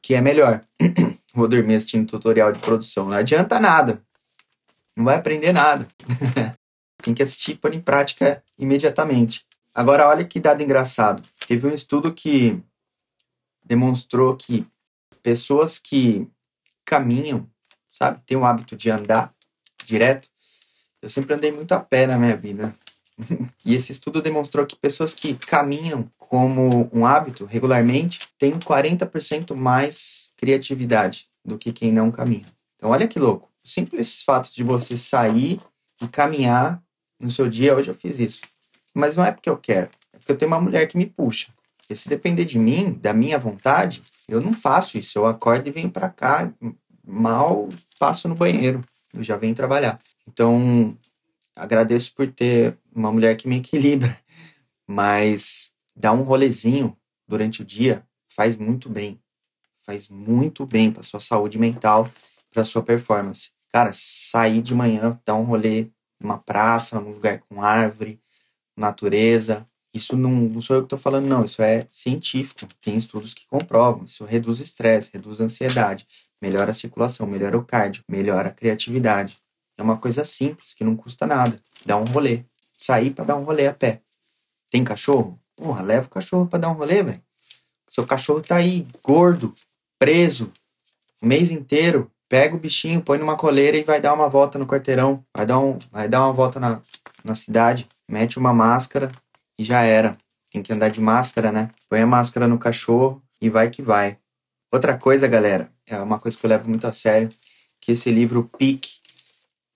Que 0.01 0.13
é 0.13 0.21
melhor. 0.21 0.61
Vou 1.33 1.47
dormir 1.47 1.75
assistindo 1.75 2.07
tutorial 2.07 2.51
de 2.51 2.59
produção. 2.59 3.09
Não 3.09 3.17
adianta 3.17 3.59
nada. 3.59 3.99
Não 4.95 5.05
vai 5.05 5.15
aprender 5.15 5.51
nada. 5.51 5.87
tem 7.01 7.15
que 7.15 7.23
assistir 7.23 7.55
pôr 7.55 7.73
em 7.73 7.81
prática 7.81 8.43
imediatamente. 8.59 9.43
Agora, 9.73 10.07
olha 10.07 10.23
que 10.23 10.39
dado 10.39 10.61
engraçado. 10.61 11.23
Teve 11.47 11.67
um 11.67 11.73
estudo 11.73 12.13
que 12.13 12.61
demonstrou 13.65 14.35
que 14.35 14.67
pessoas 15.23 15.79
que 15.79 16.27
caminham, 16.85 17.49
sabe, 17.91 18.21
tem 18.25 18.37
o 18.37 18.45
hábito 18.45 18.75
de 18.75 18.91
andar 18.91 19.33
direto. 19.85 20.29
Eu 21.01 21.09
sempre 21.09 21.33
andei 21.33 21.51
muito 21.51 21.71
a 21.71 21.79
pé 21.79 22.05
na 22.05 22.17
minha 22.17 22.35
vida. 22.35 22.75
e 23.65 23.73
esse 23.73 23.91
estudo 23.91 24.21
demonstrou 24.21 24.65
que 24.65 24.75
pessoas 24.75 25.13
que 25.13 25.33
caminham 25.35 26.09
como 26.17 26.89
um 26.91 27.05
hábito 27.05 27.45
regularmente 27.45 28.27
têm 28.37 28.53
40% 28.53 29.55
mais 29.55 30.31
criatividade 30.35 31.27
do 31.45 31.57
que 31.57 31.71
quem 31.71 31.91
não 31.91 32.11
caminha. 32.11 32.45
Então, 32.75 32.89
olha 32.89 33.07
que 33.07 33.19
louco. 33.19 33.49
O 33.63 33.67
simples 33.67 34.21
fato 34.23 34.53
de 34.53 34.63
você 34.63 34.97
sair 34.97 35.59
e 36.01 36.07
caminhar 36.07 36.83
no 37.19 37.31
seu 37.31 37.47
dia, 37.47 37.75
hoje 37.75 37.89
eu 37.89 37.95
fiz 37.95 38.19
isso. 38.19 38.41
Mas 38.93 39.15
não 39.15 39.23
é 39.23 39.31
porque 39.31 39.49
eu 39.49 39.57
quero, 39.57 39.89
é 40.11 40.17
porque 40.17 40.31
eu 40.31 40.37
tenho 40.37 40.51
uma 40.51 40.59
mulher 40.59 40.87
que 40.87 40.97
me 40.97 41.05
puxa. 41.05 41.53
E 41.93 41.95
se 41.95 42.09
depender 42.09 42.43
de 42.43 42.57
mim, 42.57 42.93
da 42.93 43.13
minha 43.13 43.37
vontade, 43.37 44.01
eu 44.27 44.41
não 44.41 44.51
faço 44.51 44.97
isso. 44.97 45.17
Eu 45.17 45.27
acordo 45.27 45.67
e 45.67 45.71
venho 45.71 45.91
para 45.91 46.09
cá, 46.09 46.51
mal 47.05 47.69
passo 47.99 48.27
no 48.27 48.35
banheiro, 48.35 48.83
eu 49.13 49.23
já 49.23 49.37
venho 49.37 49.53
trabalhar. 49.53 49.99
Então, 50.27 50.97
agradeço 51.55 52.13
por 52.15 52.29
ter 52.31 52.77
uma 52.93 53.11
mulher 53.11 53.37
que 53.37 53.47
me 53.47 53.57
equilibra, 53.57 54.17
mas 54.87 55.71
dar 55.95 56.13
um 56.13 56.23
rolezinho 56.23 56.97
durante 57.27 57.61
o 57.61 57.65
dia 57.65 58.03
faz 58.27 58.57
muito 58.57 58.89
bem. 58.89 59.19
Faz 59.85 60.09
muito 60.09 60.65
bem 60.65 60.91
para 60.91 61.03
sua 61.03 61.19
saúde 61.19 61.59
mental, 61.59 62.09
para 62.51 62.63
sua 62.63 62.81
performance. 62.81 63.51
Cara, 63.71 63.91
sair 63.93 64.61
de 64.61 64.73
manhã, 64.73 65.19
dar 65.23 65.35
um 65.35 65.43
rolê 65.43 65.89
numa 66.19 66.39
praça, 66.39 66.99
num 66.99 67.11
lugar 67.11 67.39
com 67.41 67.61
árvore, 67.61 68.19
natureza. 68.75 69.67
Isso 69.93 70.17
não, 70.17 70.31
não 70.31 70.59
sou 70.59 70.75
eu 70.75 70.81
que 70.81 70.87
estou 70.87 70.97
falando, 70.97 71.27
não. 71.27 71.45
Isso 71.45 71.61
é 71.61 71.87
científico. 71.91 72.67
Tem 72.81 72.95
estudos 72.95 73.33
que 73.33 73.47
comprovam. 73.47 74.05
Isso 74.05 74.25
reduz 74.25 74.59
estresse, 74.59 75.11
reduz 75.13 75.39
ansiedade, 75.39 76.07
melhora 76.41 76.71
a 76.71 76.73
circulação, 76.73 77.27
melhora 77.27 77.57
o 77.57 77.63
cardio, 77.63 78.03
melhora 78.09 78.49
a 78.49 78.51
criatividade. 78.51 79.37
É 79.77 79.83
uma 79.83 79.97
coisa 79.97 80.23
simples, 80.23 80.73
que 80.73 80.83
não 80.83 80.95
custa 80.95 81.27
nada. 81.27 81.59
Dá 81.85 81.95
um 81.95 82.03
rolê. 82.05 82.43
Sair 82.77 83.11
para 83.11 83.25
dar 83.25 83.35
um 83.35 83.43
rolê 83.43 83.67
a 83.67 83.73
pé. 83.73 84.01
Tem 84.71 84.83
cachorro? 84.83 85.39
Porra, 85.55 85.83
leva 85.83 86.07
o 86.07 86.09
cachorro 86.09 86.47
para 86.47 86.59
dar 86.59 86.69
um 86.69 86.73
rolê, 86.73 87.03
velho. 87.03 87.21
Seu 87.87 88.05
cachorro 88.05 88.41
tá 88.41 88.55
aí, 88.55 88.87
gordo, 89.03 89.53
preso, 89.99 90.51
o 91.21 91.27
mês 91.27 91.51
inteiro. 91.51 92.09
Pega 92.27 92.55
o 92.55 92.59
bichinho, 92.59 92.99
põe 92.99 93.19
numa 93.19 93.35
coleira 93.35 93.77
e 93.77 93.83
vai 93.83 94.01
dar 94.01 94.13
uma 94.13 94.27
volta 94.27 94.57
no 94.57 94.65
quarteirão. 94.65 95.23
Vai 95.35 95.45
dar, 95.45 95.59
um, 95.59 95.77
vai 95.91 96.07
dar 96.07 96.21
uma 96.21 96.33
volta 96.33 96.59
na, 96.59 96.81
na 97.23 97.35
cidade 97.35 97.87
mete 98.07 98.37
uma 98.37 98.53
máscara 98.53 99.11
e 99.57 99.63
já 99.63 99.81
era. 99.81 100.17
Tem 100.51 100.61
que 100.61 100.71
andar 100.71 100.89
de 100.89 101.01
máscara, 101.01 101.51
né? 101.51 101.69
Põe 101.89 102.01
a 102.01 102.07
máscara 102.07 102.47
no 102.47 102.59
cachorro 102.59 103.21
e 103.41 103.49
vai 103.49 103.69
que 103.69 103.81
vai. 103.81 104.17
Outra 104.71 104.97
coisa, 104.97 105.27
galera, 105.27 105.71
é 105.87 105.97
uma 105.97 106.19
coisa 106.19 106.37
que 106.37 106.45
eu 106.45 106.49
levo 106.49 106.69
muito 106.69 106.87
a 106.87 106.91
sério, 106.91 107.29
que 107.79 107.91
esse 107.91 108.11
livro 108.11 108.49
Peak, 108.57 108.89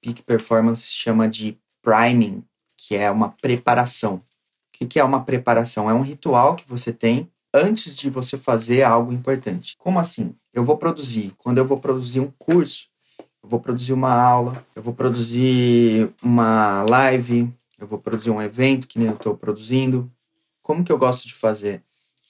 Peak 0.02 0.24
Performance 0.24 0.88
chama 0.92 1.28
de 1.28 1.58
priming, 1.82 2.44
que 2.78 2.96
é 2.96 3.10
uma 3.12 3.30
preparação. 3.30 4.22
O 4.82 4.88
que 4.88 5.00
é 5.00 5.04
uma 5.04 5.24
preparação? 5.24 5.90
É 5.90 5.94
um 5.94 6.02
ritual 6.02 6.56
que 6.56 6.68
você 6.68 6.94
tem 6.94 7.30
antes 7.54 7.96
de 7.96 8.10
você 8.10 8.38
fazer 8.38 8.84
algo 8.84 9.12
importante. 9.12 9.76
Como 9.78 10.00
assim? 10.00 10.36
Eu 10.54 10.64
vou 10.64 10.78
produzir. 10.78 11.34
Quando 11.38 11.58
eu 11.58 11.66
vou 11.66 11.80
produzir 11.80 12.20
um 12.20 12.32
curso, 12.38 12.88
eu 13.44 13.50
vou 13.50 13.60
produzir 13.60 13.94
uma 13.94 14.14
aula, 14.14 14.66
eu 14.76 14.82
vou 14.82 14.94
produzir 14.94 16.10
uma 16.22 16.84
live, 16.84 17.52
eu 17.80 17.88
vou 17.88 18.00
produzir 18.00 18.30
um 18.30 18.42
evento 18.42 18.88
que 18.88 19.00
nem 19.00 19.08
eu 19.08 19.16
estou 19.16 19.36
produzindo. 19.38 20.12
Como 20.62 20.84
que 20.84 20.92
eu 20.92 20.98
gosto 20.98 21.28
de 21.28 21.34
fazer? 21.34 21.84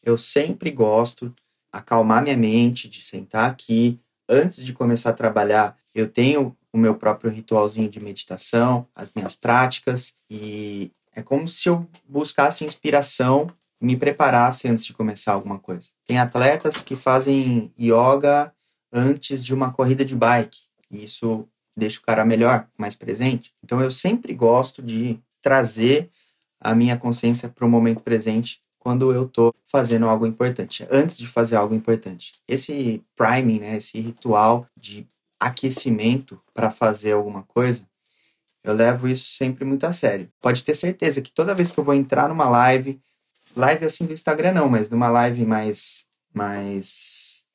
Eu 0.04 0.18
sempre 0.18 0.72
gosto 0.72 1.34
acalmar 1.72 2.24
minha 2.24 2.38
mente, 2.38 2.90
de 2.90 3.02
sentar 3.02 3.50
aqui 3.50 4.00
antes 4.28 4.64
de 4.64 4.74
começar 4.74 5.12
a 5.12 5.14
trabalhar. 5.14 5.78
Eu 5.94 6.08
tenho 6.08 6.56
o 6.72 6.78
meu 6.78 6.96
próprio 6.96 7.32
ritualzinho 7.32 7.90
de 7.90 8.00
meditação, 8.00 8.88
as 8.96 9.12
minhas 9.16 9.36
práticas 9.36 10.14
e 10.30 10.92
é 11.16 11.24
como 11.24 11.48
se 11.48 11.68
eu 11.68 11.88
buscasse 12.08 12.64
inspiração, 12.64 13.48
me 13.82 13.96
preparasse 13.96 14.68
antes 14.68 14.86
de 14.86 14.94
começar 14.94 15.34
alguma 15.34 15.58
coisa. 15.58 15.90
Tem 16.06 16.20
atletas 16.20 16.82
que 16.82 16.96
fazem 16.96 17.74
yoga 17.80 18.54
antes 18.92 19.44
de 19.44 19.54
uma 19.54 19.74
corrida 19.74 20.06
de 20.06 20.16
bike. 20.16 20.60
E 20.92 21.04
isso 21.04 21.48
deixa 21.76 22.00
o 22.00 22.04
cara 22.04 22.24
melhor, 22.24 22.68
mais 22.78 22.96
presente. 22.96 23.52
Então 23.64 23.82
eu 23.82 23.90
sempre 23.90 24.34
gosto 24.34 24.82
de 24.82 25.20
trazer 25.41 26.10
a 26.60 26.73
minha 26.73 26.97
consciência 26.97 27.50
para 27.50 27.65
o 27.65 27.69
momento 27.69 28.02
presente 28.02 28.62
quando 28.80 29.12
eu 29.12 29.26
estou 29.26 29.54
fazendo 29.65 30.08
algo 30.08 30.26
importante, 30.26 30.88
antes 30.89 31.17
de 31.17 31.28
fazer 31.28 31.56
algo 31.56 31.76
importante. 31.76 32.34
Esse 32.47 33.04
priming, 33.15 33.60
né, 33.60 33.78
esse 33.78 34.00
ritual 34.00 34.65
de 34.78 35.08
aquecimento 35.39 36.41
para 36.54 36.71
fazer 36.71 37.12
alguma 37.12 37.43
coisa, 37.43 37.86
eu 38.63 38.73
levo 38.73 39.08
isso 39.08 39.34
sempre 39.36 39.65
muito 39.65 39.86
a 39.86 39.93
sério. 39.93 40.30
Pode 40.41 40.63
ter 40.63 40.73
certeza 40.73 41.21
que 41.21 41.32
toda 41.32 41.56
vez 41.56 41.71
que 41.71 41.80
eu 41.80 41.84
vou 41.84 41.93
entrar 41.93 42.28
numa 42.28 42.50
live, 42.50 43.00
live 43.56 43.86
assim 43.86 44.06
do 44.06 44.13
Instagram 44.13 44.54
não, 44.54 44.69
mas 44.69 44.89
numa 44.89 45.10
live 45.10 45.45
mais 45.45 46.06
mais 46.34 47.45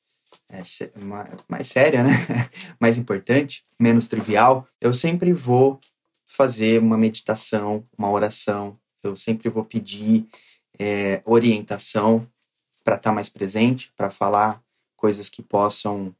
é, 0.51 0.61
mais 1.47 1.67
séria, 1.67 2.03
né? 2.03 2.11
mais 2.79 2.97
importante, 2.97 3.65
menos 3.79 4.07
trivial, 4.07 4.67
eu 4.79 4.93
sempre 4.93 5.33
vou 5.33 5.79
fazer 6.33 6.81
uma 6.81 6.97
meditação, 6.97 7.85
uma 7.95 8.09
oração. 8.09 8.77
Eu 9.03 9.15
sempre 9.15 9.49
vou 9.49 9.63
pedir 9.63 10.25
é, 10.79 11.21
orientação 11.25 12.27
para 12.83 12.95
estar 12.95 13.11
tá 13.11 13.13
mais 13.13 13.29
presente, 13.29 13.93
para 13.95 14.09
falar 14.09 14.61
coisas 14.95 15.29
que 15.29 15.43
possam 15.43 16.13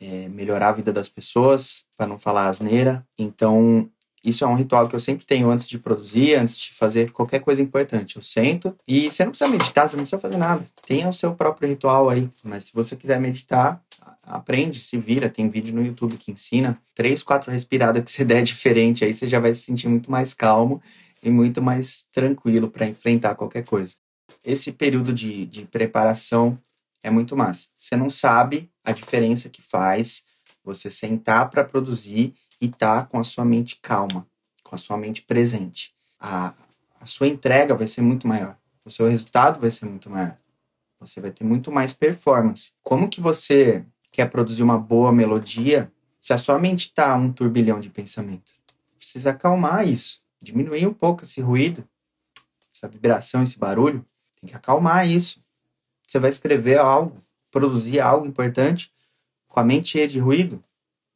é, 0.00 0.28
melhorar 0.28 0.70
a 0.70 0.72
vida 0.72 0.90
das 0.90 1.10
pessoas, 1.10 1.84
para 1.94 2.06
não 2.06 2.18
falar 2.18 2.48
asneira. 2.48 3.06
Então, 3.18 3.90
isso 4.24 4.44
é 4.44 4.46
um 4.46 4.54
ritual 4.54 4.88
que 4.88 4.96
eu 4.96 5.00
sempre 5.00 5.26
tenho 5.26 5.50
antes 5.50 5.68
de 5.68 5.78
produzir, 5.78 6.36
antes 6.36 6.56
de 6.56 6.72
fazer 6.72 7.10
qualquer 7.10 7.40
coisa 7.40 7.60
importante. 7.60 8.16
Eu 8.16 8.22
sento 8.22 8.74
e 8.88 9.10
você 9.10 9.24
não 9.24 9.30
precisa 9.30 9.50
meditar, 9.50 9.88
você 9.88 9.96
não 9.96 10.04
precisa 10.04 10.20
fazer 10.20 10.38
nada. 10.38 10.64
Tenha 10.86 11.08
o 11.08 11.12
seu 11.12 11.34
próprio 11.34 11.68
ritual 11.68 12.08
aí. 12.08 12.30
Mas 12.42 12.64
se 12.64 12.72
você 12.72 12.96
quiser 12.96 13.20
meditar, 13.20 13.82
aprende, 14.30 14.80
se 14.80 14.96
vira, 14.96 15.28
tem 15.28 15.48
vídeo 15.48 15.74
no 15.74 15.84
YouTube 15.84 16.16
que 16.16 16.30
ensina. 16.30 16.80
Três, 16.94 17.22
quatro 17.22 17.50
respiradas 17.50 18.02
que 18.02 18.10
você 18.10 18.24
der 18.24 18.42
diferente, 18.42 19.04
aí 19.04 19.14
você 19.14 19.26
já 19.26 19.38
vai 19.38 19.52
se 19.54 19.62
sentir 19.62 19.88
muito 19.88 20.10
mais 20.10 20.32
calmo 20.32 20.80
e 21.22 21.30
muito 21.30 21.60
mais 21.60 22.06
tranquilo 22.12 22.70
para 22.70 22.86
enfrentar 22.86 23.34
qualquer 23.34 23.64
coisa. 23.64 23.94
Esse 24.44 24.72
período 24.72 25.12
de, 25.12 25.44
de 25.46 25.66
preparação 25.66 26.58
é 27.02 27.10
muito 27.10 27.36
massa. 27.36 27.68
Você 27.76 27.96
não 27.96 28.08
sabe 28.08 28.70
a 28.84 28.92
diferença 28.92 29.48
que 29.48 29.60
faz 29.60 30.24
você 30.64 30.90
sentar 30.90 31.50
para 31.50 31.64
produzir 31.64 32.34
e 32.60 32.66
estar 32.66 33.02
tá 33.02 33.06
com 33.06 33.18
a 33.18 33.24
sua 33.24 33.44
mente 33.44 33.78
calma, 33.82 34.26
com 34.62 34.74
a 34.74 34.78
sua 34.78 34.96
mente 34.96 35.22
presente. 35.22 35.92
A, 36.18 36.54
a 37.00 37.06
sua 37.06 37.26
entrega 37.26 37.74
vai 37.74 37.86
ser 37.86 38.02
muito 38.02 38.28
maior, 38.28 38.56
o 38.84 38.90
seu 38.90 39.08
resultado 39.08 39.58
vai 39.60 39.70
ser 39.70 39.86
muito 39.86 40.08
maior. 40.10 40.36
Você 41.00 41.18
vai 41.20 41.30
ter 41.30 41.44
muito 41.44 41.72
mais 41.72 41.94
performance. 41.94 42.72
Como 42.82 43.08
que 43.08 43.22
você 43.22 43.84
quer 44.10 44.30
produzir 44.30 44.62
uma 44.62 44.78
boa 44.78 45.12
melodia, 45.12 45.90
se 46.20 46.32
a 46.32 46.38
sua 46.38 46.58
mente 46.58 46.86
está 46.86 47.14
um 47.16 47.32
turbilhão 47.32 47.80
de 47.80 47.88
pensamento, 47.88 48.52
precisa 48.98 49.30
acalmar 49.30 49.88
isso, 49.88 50.20
diminuir 50.42 50.86
um 50.86 50.94
pouco 50.94 51.24
esse 51.24 51.40
ruído, 51.40 51.88
essa 52.74 52.88
vibração, 52.88 53.42
esse 53.42 53.58
barulho, 53.58 54.04
tem 54.40 54.50
que 54.50 54.56
acalmar 54.56 55.08
isso. 55.08 55.42
Você 56.06 56.18
vai 56.18 56.30
escrever 56.30 56.78
algo, 56.78 57.22
produzir 57.50 58.00
algo 58.00 58.26
importante 58.26 58.92
com 59.48 59.60
a 59.60 59.64
mente 59.64 59.90
cheia 59.90 60.08
de 60.08 60.18
ruído, 60.18 60.62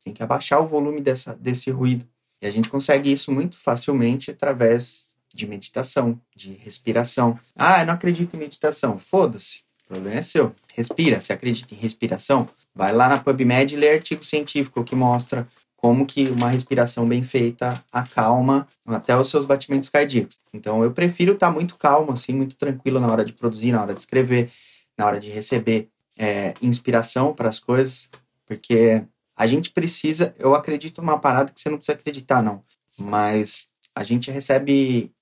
tem 0.02 0.12
que 0.12 0.22
abaixar 0.22 0.61
o 0.61 0.66
volume 0.66 1.00
dessa, 1.00 1.35
desse 1.35 1.70
ruído. 1.70 2.07
E 2.42 2.46
a 2.46 2.50
gente 2.50 2.68
consegue 2.68 3.11
isso 3.11 3.33
muito 3.33 3.57
facilmente 3.57 4.30
através 4.30 5.09
de 5.35 5.46
meditação, 5.46 6.20
de 6.35 6.52
respiração. 6.52 7.38
Ah, 7.57 7.80
eu 7.80 7.87
não 7.87 7.94
acredito 7.94 8.37
em 8.37 8.38
meditação. 8.38 8.98
Foda-se. 8.98 9.62
O 9.85 9.88
problema 9.88 10.18
é 10.18 10.22
seu. 10.22 10.54
Respira. 10.74 11.20
Se 11.20 11.33
acredita 11.33 11.74
em 11.74 11.78
respiração, 11.78 12.48
vai 12.75 12.93
lá 12.93 13.09
na 13.09 13.19
PubMed 13.19 13.75
e 13.75 13.79
lê 13.79 13.91
artigo 13.91 14.25
científico 14.25 14.85
que 14.85 14.97
mostra 14.97 15.47
como 15.77 16.07
que 16.07 16.29
uma 16.29 16.49
respiração 16.49 17.07
bem 17.07 17.23
feita 17.23 17.75
acalma 17.93 18.67
até 18.87 19.15
os 19.15 19.29
seus 19.29 19.45
batimentos 19.45 19.91
cardíacos. 19.91 20.41
Então 20.53 20.83
eu 20.83 20.93
prefiro 20.93 21.35
estar 21.35 21.49
tá 21.49 21.53
muito 21.53 21.77
calmo, 21.77 22.13
assim, 22.13 22.33
muito 22.33 22.57
tranquilo 22.57 22.99
na 22.99 23.07
hora 23.07 23.25
de 23.25 23.35
produzir, 23.35 23.71
na 23.71 23.83
hora 23.83 23.93
de 23.93 24.01
escrever, 24.01 24.51
na 24.97 25.05
hora 25.05 25.21
de 25.21 25.29
receber 25.29 25.91
é, 26.19 26.55
inspiração 26.63 27.35
para 27.35 27.49
as 27.49 27.61
coisas, 27.61 28.09
porque 28.47 29.05
a 29.37 29.47
gente 29.47 29.71
precisa, 29.71 30.35
eu 30.39 30.55
acredito 30.55 31.03
numa 31.03 31.19
parada 31.19 31.53
que 31.53 31.61
você 31.61 31.69
não 31.69 31.77
precisa 31.77 31.99
acreditar, 31.99 32.43
não, 32.43 32.63
mas 32.99 33.69
a 33.95 34.03
gente 34.05 34.31
recebe 34.31 35.13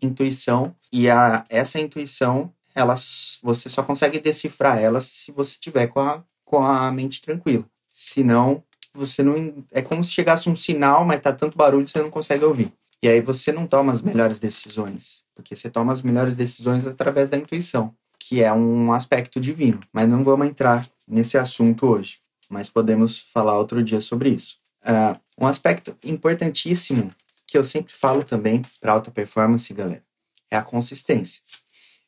intuição 0.00 0.74
e 0.92 1.08
a, 1.08 1.44
essa 1.48 1.80
intuição, 1.80 2.52
elas, 2.74 3.38
você 3.42 3.68
só 3.68 3.82
consegue 3.82 4.20
decifrar 4.20 4.78
ela 4.78 5.00
se 5.00 5.32
você 5.32 5.58
tiver 5.58 5.86
com 5.88 6.00
a, 6.00 6.22
com 6.52 6.62
a 6.62 6.92
mente 6.92 7.22
tranquila. 7.22 7.64
Senão, 7.90 8.62
você 8.92 9.22
não. 9.22 9.64
É 9.72 9.80
como 9.80 10.04
se 10.04 10.10
chegasse 10.10 10.50
um 10.50 10.54
sinal, 10.54 11.02
mas 11.02 11.22
tá 11.22 11.32
tanto 11.32 11.56
barulho 11.56 11.86
que 11.86 11.90
você 11.90 12.02
não 12.02 12.10
consegue 12.10 12.44
ouvir. 12.44 12.70
E 13.02 13.08
aí 13.08 13.22
você 13.22 13.50
não 13.50 13.66
toma 13.66 13.90
as 13.90 14.02
melhores 14.02 14.38
decisões, 14.38 15.24
porque 15.34 15.56
você 15.56 15.70
toma 15.70 15.92
as 15.92 16.02
melhores 16.02 16.36
decisões 16.36 16.86
através 16.86 17.30
da 17.30 17.38
intuição, 17.38 17.94
que 18.18 18.42
é 18.42 18.52
um 18.52 18.92
aspecto 18.92 19.40
divino. 19.40 19.80
Mas 19.90 20.06
não 20.06 20.22
vamos 20.22 20.46
entrar 20.46 20.86
nesse 21.08 21.38
assunto 21.38 21.86
hoje, 21.86 22.18
mas 22.50 22.68
podemos 22.68 23.18
falar 23.18 23.58
outro 23.58 23.82
dia 23.82 24.02
sobre 24.02 24.28
isso. 24.28 24.58
Uh, 24.82 25.18
um 25.38 25.46
aspecto 25.46 25.96
importantíssimo 26.04 27.14
que 27.46 27.56
eu 27.56 27.64
sempre 27.64 27.94
falo 27.94 28.22
também 28.22 28.60
para 28.78 28.92
alta 28.92 29.10
performance, 29.10 29.72
galera, 29.72 30.04
é 30.50 30.56
a 30.56 30.62
consistência. 30.62 31.40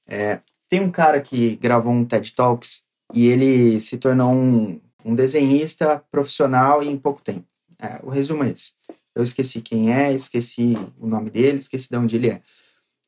É, 0.07 0.41
tem 0.69 0.81
um 0.81 0.91
cara 0.91 1.19
que 1.21 1.57
gravou 1.57 1.93
um 1.93 2.05
TED 2.05 2.33
Talks 2.35 2.85
e 3.15 3.29
ele 3.29 3.81
se 3.81 3.97
tornou 3.97 4.33
um 4.33 4.81
um 5.05 5.15
desenhista 5.15 6.03
profissional 6.11 6.83
em 6.83 6.97
pouco 6.97 7.21
tempo. 7.21 7.45
É, 7.79 8.01
o 8.03 8.09
resumo 8.09 8.45
é 8.45 8.51
esse. 8.51 8.73
Eu 9.15 9.23
esqueci 9.23 9.61
quem 9.61 9.93
é, 9.93 10.13
esqueci 10.13 10.75
o 10.99 11.07
nome 11.07 11.31
dele, 11.31 11.59
esqueci 11.59 11.89
de 11.91 11.97
onde 11.97 12.17
ele 12.17 12.31
é. 12.31 12.41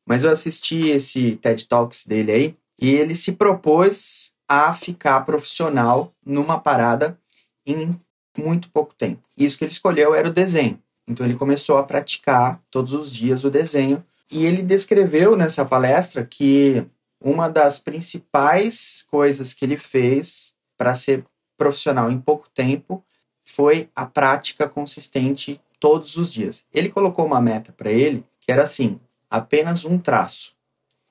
Mas 0.04 0.22
eu 0.22 0.30
assisti 0.30 0.88
esse 0.88 1.36
TED 1.36 1.66
Talks 1.66 2.06
dele 2.06 2.32
aí 2.32 2.56
e 2.80 2.90
ele 2.90 3.14
se 3.14 3.32
propôs 3.32 4.32
a 4.46 4.72
ficar 4.74 5.20
profissional 5.22 6.12
numa 6.24 6.60
parada 6.60 7.18
em 7.64 7.98
muito 8.38 8.68
pouco 8.70 8.94
tempo. 8.94 9.22
Isso 9.36 9.58
que 9.58 9.64
ele 9.64 9.72
escolheu 9.72 10.14
era 10.14 10.28
o 10.28 10.32
desenho. 10.32 10.80
Então 11.08 11.24
ele 11.24 11.34
começou 11.34 11.78
a 11.78 11.82
praticar 11.82 12.62
todos 12.70 12.92
os 12.92 13.10
dias 13.10 13.42
o 13.42 13.50
desenho 13.50 14.04
e 14.30 14.44
ele 14.44 14.62
descreveu 14.62 15.36
nessa 15.36 15.64
palestra 15.64 16.24
que 16.24 16.84
uma 17.26 17.48
das 17.48 17.80
principais 17.80 19.04
coisas 19.10 19.52
que 19.52 19.64
ele 19.64 19.76
fez 19.76 20.54
para 20.78 20.94
ser 20.94 21.24
profissional 21.58 22.08
em 22.08 22.20
pouco 22.20 22.48
tempo 22.50 23.04
foi 23.44 23.90
a 23.96 24.06
prática 24.06 24.68
consistente 24.68 25.60
todos 25.80 26.16
os 26.16 26.32
dias. 26.32 26.64
Ele 26.72 26.88
colocou 26.88 27.26
uma 27.26 27.40
meta 27.40 27.72
para 27.72 27.90
ele 27.90 28.24
que 28.38 28.52
era 28.52 28.62
assim: 28.62 29.00
apenas 29.28 29.84
um 29.84 29.98
traço. 29.98 30.54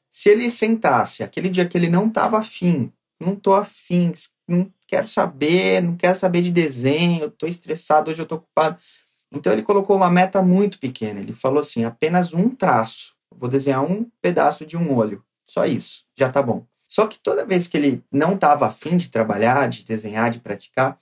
Se 0.09 0.29
ele 0.29 0.49
sentasse 0.49 1.21
aquele 1.21 1.49
dia 1.49 1.67
que 1.67 1.77
ele 1.77 1.89
não 1.89 2.07
estava 2.07 2.39
afim, 2.39 2.89
não 3.19 3.35
tô 3.35 3.53
afim, 3.53 4.13
não 4.47 4.71
quero 4.87 5.09
saber, 5.09 5.83
não 5.83 5.97
quero 5.97 6.17
saber 6.17 6.41
de 6.41 6.51
desenho, 6.51 7.29
tô 7.29 7.45
estressado, 7.45 8.09
hoje 8.09 8.21
eu 8.21 8.25
tô 8.25 8.35
ocupado. 8.35 8.77
Então 9.33 9.51
ele 9.51 9.63
colocou 9.63 9.97
uma 9.97 10.09
meta 10.09 10.41
muito 10.41 10.79
pequena. 10.79 11.19
Ele 11.19 11.33
falou 11.33 11.59
assim: 11.59 11.83
apenas 11.83 12.33
um 12.33 12.49
traço. 12.49 13.13
vou 13.29 13.49
desenhar 13.49 13.83
um 13.83 14.09
pedaço 14.21 14.65
de 14.65 14.77
um 14.77 14.95
olho. 14.95 15.21
Só 15.47 15.65
isso, 15.65 16.03
já 16.17 16.29
tá 16.29 16.41
bom. 16.41 16.65
Só 16.87 17.07
que 17.07 17.19
toda 17.19 17.45
vez 17.45 17.67
que 17.67 17.77
ele 17.77 18.03
não 18.11 18.35
estava 18.35 18.67
afim 18.67 18.95
de 18.97 19.09
trabalhar, 19.09 19.67
de 19.67 19.83
desenhar, 19.83 20.29
de 20.29 20.39
praticar, 20.39 20.97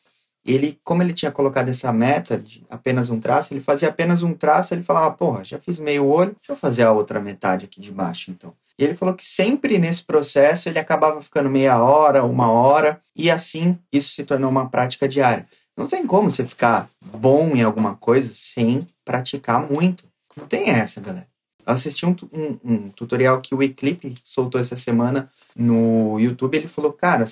ele, 0.46 0.80
como 0.84 1.02
ele 1.02 1.14
tinha 1.14 1.32
colocado 1.32 1.70
essa 1.70 1.92
meta 1.94 2.38
de 2.38 2.66
apenas 2.70 3.10
um 3.10 3.20
traço, 3.20 3.54
ele 3.54 3.62
fazia 3.62 3.90
apenas 3.90 4.24
um 4.24 4.34
traço, 4.34 4.74
ele 4.74 4.84
falava, 4.84 5.12
porra, 5.12 5.44
já 5.44 5.58
fiz 5.58 5.80
meio 5.80 6.06
olho, 6.06 6.36
deixa 6.36 6.52
eu 6.52 6.56
fazer 6.56 6.84
a 6.84 6.92
outra 6.92 7.20
metade 7.20 7.66
aqui 7.66 7.80
de 7.80 7.92
baixo, 7.92 8.32
então. 8.32 8.54
E 8.78 8.84
ele 8.84 8.96
falou 8.96 9.14
que 9.14 9.26
sempre 9.26 9.78
nesse 9.78 10.04
processo 10.04 10.68
ele 10.68 10.80
acabava 10.80 11.22
ficando 11.22 11.50
meia 11.50 11.82
hora, 11.82 12.24
uma 12.24 12.52
hora, 12.52 13.00
e 13.16 13.30
assim 13.32 13.78
isso 13.92 14.14
se 14.14 14.24
tornou 14.24 14.50
uma 14.50 14.70
prática 14.70 15.08
diária. 15.08 15.48
Não 15.78 15.88
tem 15.88 16.06
como 16.06 16.30
você 16.30 16.46
ficar 16.46 16.90
bom 17.02 17.56
em 17.56 17.62
alguma 17.62 17.96
coisa 17.96 18.32
sem 18.34 18.86
praticar 19.06 19.60
muito. 19.60 20.04
Não 20.36 20.46
tem 20.46 20.70
essa, 20.70 21.00
galera. 21.00 21.28
Assisti 21.66 22.06
um, 22.06 22.16
um, 22.32 22.60
um 22.64 22.90
tutorial 22.90 23.42
que 23.42 23.56
o 23.56 23.64
Eclipse 23.64 24.16
soltou 24.24 24.60
essa 24.60 24.76
semana 24.76 25.32
no 25.56 26.20
YouTube, 26.20 26.56
ele 26.56 26.68
falou, 26.68 26.92
cara, 26.92 27.26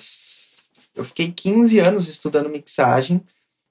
eu 0.94 1.04
fiquei 1.04 1.30
15 1.30 1.78
anos 1.78 2.08
estudando 2.08 2.48
mixagem, 2.48 3.20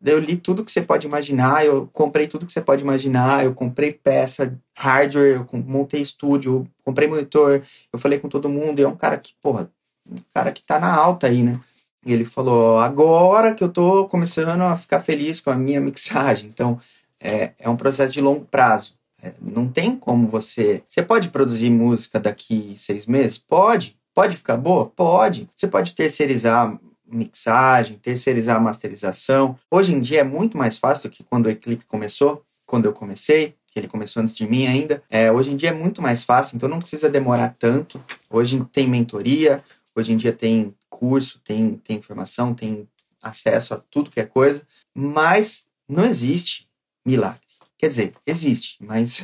eu 0.03 0.19
li 0.19 0.35
tudo 0.35 0.63
que 0.65 0.71
você 0.71 0.81
pode 0.81 1.05
imaginar, 1.05 1.65
eu 1.65 1.87
comprei 1.93 2.27
tudo 2.27 2.45
que 2.45 2.51
você 2.51 2.61
pode 2.61 2.83
imaginar, 2.83 3.45
eu 3.45 3.53
comprei 3.53 3.93
peça, 3.93 4.57
hardware, 4.75 5.35
eu 5.35 5.59
montei 5.59 6.01
estúdio, 6.01 6.67
comprei 6.83 7.07
monitor, 7.07 7.63
eu 7.93 7.99
falei 7.99 8.17
com 8.17 8.27
todo 8.27 8.49
mundo, 8.49 8.79
e 8.79 8.83
é 8.83 8.87
um 8.87 8.95
cara 8.95 9.17
que, 9.17 9.33
porra, 9.41 9.69
um 10.09 10.17
cara 10.33 10.51
que 10.51 10.63
tá 10.63 10.79
na 10.79 10.91
alta 10.91 11.27
aí, 11.27 11.43
né? 11.43 11.59
E 12.03 12.11
ele 12.11 12.25
falou, 12.25 12.79
agora 12.79 13.53
que 13.53 13.63
eu 13.63 13.69
tô 13.69 14.07
começando 14.07 14.61
a 14.61 14.75
ficar 14.75 15.01
feliz 15.01 15.39
com 15.39 15.51
a 15.51 15.55
minha 15.55 15.79
mixagem, 15.79 16.49
então 16.49 16.79
é, 17.19 17.51
é 17.59 17.69
um 17.69 17.77
processo 17.77 18.11
de 18.11 18.21
longo 18.21 18.45
prazo. 18.45 18.95
É, 19.23 19.33
não 19.41 19.67
tem 19.67 19.95
como 19.95 20.27
você. 20.27 20.83
Você 20.87 21.01
pode 21.01 21.29
produzir 21.29 21.69
música 21.69 22.19
daqui 22.19 22.75
seis 22.77 23.05
meses? 23.05 23.37
Pode. 23.37 23.97
Pode 24.13 24.35
ficar 24.35 24.57
boa? 24.57 24.87
Pode. 24.87 25.49
Você 25.55 25.67
pode 25.67 25.93
terceirizar 25.93 26.77
mixagem, 27.05 27.97
terceirizar 27.97 28.61
masterização. 28.61 29.57
Hoje 29.69 29.93
em 29.93 29.99
dia 29.99 30.21
é 30.21 30.23
muito 30.23 30.57
mais 30.57 30.77
fácil 30.77 31.09
do 31.09 31.13
que 31.13 31.23
quando 31.23 31.45
o 31.45 31.49
Eclipse 31.49 31.85
começou, 31.85 32.43
quando 32.65 32.85
eu 32.85 32.93
comecei, 32.93 33.55
que 33.67 33.79
ele 33.79 33.87
começou 33.87 34.21
antes 34.21 34.35
de 34.35 34.47
mim 34.47 34.65
ainda. 34.65 35.03
É, 35.09 35.31
hoje 35.31 35.51
em 35.51 35.55
dia 35.55 35.69
é 35.69 35.73
muito 35.73 36.01
mais 36.01 36.23
fácil, 36.23 36.55
então 36.55 36.69
não 36.69 36.79
precisa 36.79 37.09
demorar 37.09 37.55
tanto. 37.59 38.03
Hoje 38.29 38.65
tem 38.71 38.87
mentoria, 38.87 39.63
hoje 39.95 40.13
em 40.13 40.17
dia 40.17 40.33
tem 40.33 40.73
curso, 40.89 41.39
tem, 41.43 41.75
tem 41.77 41.97
informação, 41.97 42.53
tem 42.53 42.87
acesso 43.21 43.73
a 43.73 43.77
tudo 43.77 44.09
que 44.09 44.19
é 44.19 44.25
coisa, 44.25 44.65
mas 44.93 45.65
não 45.87 46.05
existe 46.05 46.67
milagre. 47.05 47.50
Quer 47.81 47.87
dizer, 47.87 48.13
existe, 48.27 48.77
mas 48.79 49.23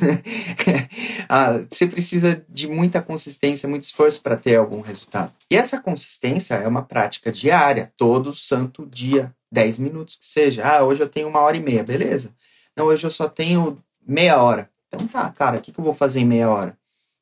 ah, 1.30 1.60
você 1.70 1.86
precisa 1.86 2.44
de 2.48 2.66
muita 2.66 3.00
consistência, 3.00 3.68
muito 3.68 3.84
esforço 3.84 4.20
para 4.20 4.36
ter 4.36 4.56
algum 4.56 4.80
resultado. 4.80 5.32
E 5.48 5.56
essa 5.56 5.80
consistência 5.80 6.54
é 6.54 6.66
uma 6.66 6.82
prática 6.82 7.30
diária, 7.30 7.92
todo 7.96 8.34
santo 8.34 8.84
dia, 8.84 9.32
10 9.52 9.78
minutos 9.78 10.16
que 10.16 10.26
seja. 10.26 10.66
Ah, 10.66 10.82
hoje 10.82 11.00
eu 11.00 11.08
tenho 11.08 11.28
uma 11.28 11.38
hora 11.38 11.56
e 11.56 11.60
meia, 11.60 11.84
beleza. 11.84 12.34
Não, 12.76 12.86
hoje 12.86 13.06
eu 13.06 13.12
só 13.12 13.28
tenho 13.28 13.78
meia 14.04 14.42
hora. 14.42 14.68
Então 14.88 15.06
tá, 15.06 15.30
cara, 15.30 15.58
o 15.58 15.60
que, 15.60 15.70
que 15.70 15.78
eu 15.78 15.84
vou 15.84 15.94
fazer 15.94 16.18
em 16.18 16.26
meia 16.26 16.50
hora? 16.50 16.76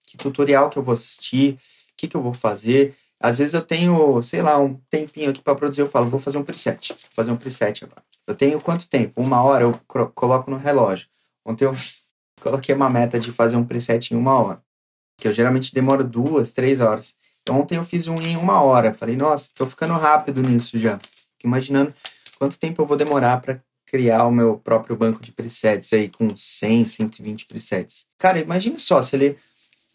Que 0.09 0.17
tutorial 0.17 0.71
que 0.71 0.79
eu 0.79 0.83
vou 0.83 0.95
assistir? 0.95 1.57
O 1.93 1.97
que, 1.99 2.09
que 2.09 2.17
eu 2.17 2.23
vou 2.23 2.33
fazer? 2.33 2.97
Às 3.21 3.37
vezes 3.37 3.53
eu 3.53 3.61
tenho, 3.61 4.23
sei 4.23 4.41
lá, 4.41 4.59
um 4.59 4.81
tempinho 4.89 5.29
aqui 5.29 5.43
para 5.43 5.55
produzir, 5.55 5.83
eu 5.83 5.91
falo, 5.91 6.09
vou 6.09 6.19
fazer 6.19 6.39
um 6.39 6.45
preset. 6.45 6.95
Vou 6.95 7.11
fazer 7.11 7.31
um 7.31 7.37
preset 7.37 7.85
agora. 7.85 8.03
Eu 8.27 8.35
tenho 8.35 8.59
quanto 8.59 8.89
tempo? 8.89 9.21
Uma 9.21 9.43
hora 9.43 9.65
eu 9.65 9.79
coloco 10.15 10.51
no 10.51 10.57
relógio. 10.57 11.15
Ontem 11.47 11.65
eu 11.65 11.75
coloquei 12.43 12.75
uma 12.75 12.91
meta 12.91 13.19
de 13.19 13.33
fazer 13.33 13.57
um 13.57 13.65
preset 13.65 14.13
em 14.13 14.17
uma 14.17 14.35
hora, 14.39 14.63
que 15.17 15.29
eu 15.29 15.33
geralmente 15.33 15.73
demoro 15.73 16.03
duas, 16.03 16.51
três 16.51 16.81
horas. 16.81 17.15
Então, 17.41 17.61
ontem 17.61 17.77
eu 17.77 17.85
fiz 17.85 18.09
um 18.09 18.17
em 18.17 18.37
uma 18.37 18.61
hora. 18.61 18.93
Falei, 18.93 19.17
nossa, 19.17 19.51
tô 19.55 19.67
ficando 19.67 19.95
rápido 19.95 20.43
nisso 20.43 20.79
já. 20.79 20.99
Fico 20.99 21.47
imaginando 21.47 21.95
quanto 22.39 22.59
tempo 22.59 22.83
eu 22.83 22.87
vou 22.87 22.97
demorar 22.97 23.41
para 23.41 23.63
criar 23.87 24.27
o 24.27 24.33
meu 24.33 24.59
próprio 24.59 24.97
banco 24.97 25.23
de 25.23 25.31
presets 25.31 25.93
aí 25.93 26.09
com 26.09 26.29
100, 26.37 26.89
120 26.89 27.47
presets. 27.47 28.09
Cara, 28.19 28.41
imagine 28.41 28.81
só, 28.81 29.01
você 29.01 29.17
lê 29.17 29.37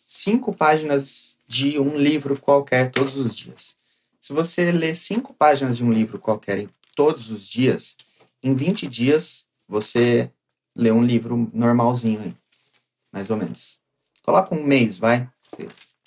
cinco 0.05 0.55
páginas 0.55 1.37
de 1.45 1.77
um 1.77 1.97
livro 1.97 2.39
qualquer 2.39 2.89
todos 2.89 3.17
os 3.17 3.35
dias. 3.35 3.75
Se 4.21 4.31
você 4.31 4.71
lê 4.71 4.95
cinco 4.95 5.33
páginas 5.33 5.77
de 5.77 5.83
um 5.83 5.91
livro 5.91 6.17
qualquer 6.17 6.69
todos 6.95 7.29
os 7.29 7.45
dias, 7.47 7.97
em 8.41 8.55
20 8.55 8.87
dias 8.87 9.45
você 9.67 10.31
ler 10.75 10.91
um 10.91 11.03
livro 11.03 11.49
normalzinho 11.53 12.21
aí, 12.21 12.33
mais 13.11 13.29
ou 13.29 13.37
menos. 13.37 13.79
Coloca 14.23 14.53
um 14.55 14.63
mês, 14.63 14.97
vai. 14.97 15.29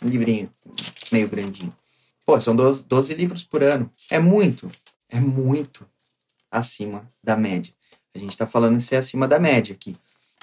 Um 0.02 0.08
livrinho 0.08 0.50
meio 1.12 1.28
grandinho. 1.28 1.74
Pô, 2.24 2.38
são 2.40 2.56
12, 2.56 2.86
12 2.86 3.14
livros 3.14 3.44
por 3.44 3.62
ano. 3.62 3.90
É 4.10 4.18
muito, 4.18 4.70
é 5.08 5.20
muito 5.20 5.86
acima 6.50 7.10
da 7.22 7.36
média. 7.36 7.72
A 8.14 8.18
gente 8.18 8.30
está 8.30 8.46
falando 8.46 8.80
ser 8.80 8.96
acima 8.96 9.26
da 9.26 9.38
média 9.38 9.74
aqui. 9.74 9.96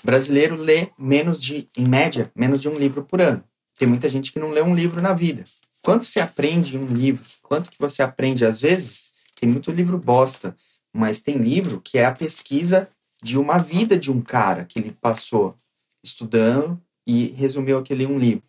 O 0.04 0.06
brasileiro 0.06 0.56
lê 0.56 0.90
menos 0.98 1.42
de, 1.42 1.70
em 1.78 1.88
média, 1.88 2.32
menos 2.36 2.62
de 2.62 2.70
um 2.70 2.78
livro 2.78 3.04
por 3.04 3.22
ano. 3.22 3.44
Tem 3.78 3.88
muita 3.88 4.10
gente 4.10 4.32
que 4.32 4.40
não 4.40 4.52
lê 4.52 4.62
um 4.62 4.76
livro 4.76 5.02
na 5.02 5.14
vida. 5.14 5.44
Quanto 5.82 6.06
você 6.06 6.20
aprende 6.20 6.76
em 6.76 6.80
um 6.80 6.94
livro? 6.94 7.24
Quanto 7.42 7.72
que 7.72 7.80
você 7.80 8.04
aprende? 8.04 8.46
Às 8.46 8.62
vezes, 8.62 9.12
tem 9.40 9.50
muito 9.50 9.72
livro 9.72 9.98
bosta, 9.98 10.56
mas 10.94 11.22
tem 11.22 11.38
livro 11.38 11.82
que 11.82 11.98
é 11.98 12.06
a 12.06 12.12
pesquisa 12.12 12.88
de 13.22 13.38
uma 13.38 13.58
vida 13.58 13.98
de 13.98 14.12
um 14.12 14.22
cara 14.22 14.66
que 14.66 14.80
ele 14.80 14.92
passou 15.00 15.56
estudando, 16.04 16.82
e 17.06 17.28
resumiu 17.28 17.78
aquele 17.78 18.06
um 18.06 18.18
livro. 18.18 18.44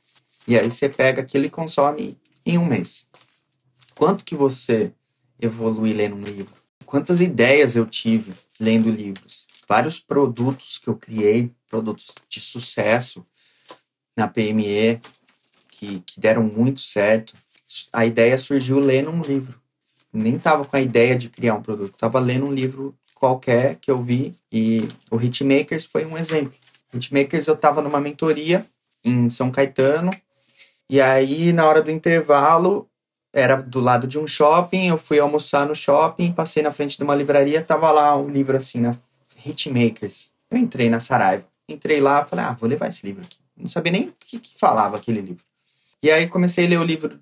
E 0.47 0.59
aí 0.59 0.71
você 0.71 0.89
pega 0.89 1.23
aquilo 1.23 1.47
e 1.47 1.51
consome 1.51 2.19
em 2.45 2.59
um 2.59 2.65
mês. 2.65 3.09
Quanto 3.95 4.25
que 4.25 4.35
você 4.35 4.93
evolui 5.41 5.93
lendo 5.93 6.17
um 6.17 6.23
livro? 6.23 6.55
Quantas 6.85 7.21
ideias 7.21 7.77
eu 7.77 7.87
tive 7.87 8.33
lendo 8.59 8.91
livros? 8.91 9.47
Vários 9.69 10.01
produtos 10.01 10.79
que 10.79 10.89
eu 10.89 10.97
criei, 10.97 11.51
produtos 11.69 12.15
de 12.29 12.41
sucesso 12.41 13.25
na 14.17 14.29
PME, 14.29 15.01
que, 15.71 16.01
que 16.01 16.21
deram 16.21 16.43
muito 16.43 16.81
certo. 16.81 17.35
A 17.93 18.05
ideia 18.05 18.37
surgiu 18.37 18.79
lendo 18.79 19.11
um 19.11 19.23
livro. 19.23 19.61
Nem 20.13 20.37
estava 20.37 20.65
com 20.65 20.77
a 20.77 20.81
ideia 20.81 21.17
de 21.17 21.31
criar 21.31 21.55
um 21.55 21.63
produto, 21.63 21.95
estava 21.95 22.21
lendo 22.21 22.47
um 22.47 22.53
livro 22.53 22.95
qualquer 23.23 23.77
que 23.77 23.89
eu 23.89 24.03
vi 24.03 24.35
e 24.51 24.89
o 25.09 25.21
Hitmakers 25.21 25.85
foi 25.85 26.05
um 26.05 26.19
exemplo. 26.19 26.55
Hitmakers 26.93 27.47
eu 27.47 27.55
estava 27.55 27.81
numa 27.81 28.01
mentoria 28.01 28.67
em 29.05 29.29
São 29.29 29.49
Caetano 29.49 30.11
e 30.91 31.01
aí 31.01 31.53
na 31.53 31.65
hora 31.65 31.81
do 31.81 31.89
intervalo 31.93 32.89
era 33.33 33.55
do 33.55 33.79
lado 33.79 34.09
de 34.09 34.19
um 34.19 34.27
shopping, 34.27 34.89
eu 34.89 34.99
fui 34.99 35.21
almoçar 35.21 35.69
no 35.69 35.75
shopping, 35.75 36.33
passei 36.33 36.65
na 36.65 36.73
frente 36.73 36.97
de 36.97 37.05
uma 37.05 37.15
livraria, 37.15 37.63
tava 37.63 37.93
lá 37.93 38.17
um 38.17 38.29
livro 38.29 38.57
assim, 38.57 38.81
na 38.81 38.97
Hitmakers. 39.47 40.33
Eu 40.51 40.59
entrei 40.59 40.91
na 40.91 40.99
Saraiva, 40.99 41.47
entrei 41.69 42.01
lá, 42.01 42.25
falei, 42.25 42.45
ah, 42.45 42.57
vou 42.59 42.69
levar 42.69 42.89
esse 42.89 43.07
livro 43.07 43.23
aqui. 43.23 43.39
Não 43.57 43.69
sabia 43.69 43.93
nem 43.93 44.09
o 44.09 44.15
que, 44.19 44.41
que 44.41 44.59
falava 44.59 44.97
aquele 44.97 45.21
livro. 45.21 45.45
E 46.03 46.11
aí 46.11 46.27
comecei 46.27 46.67
a 46.67 46.69
ler 46.69 46.81
o 46.81 46.85
livro 46.85 47.21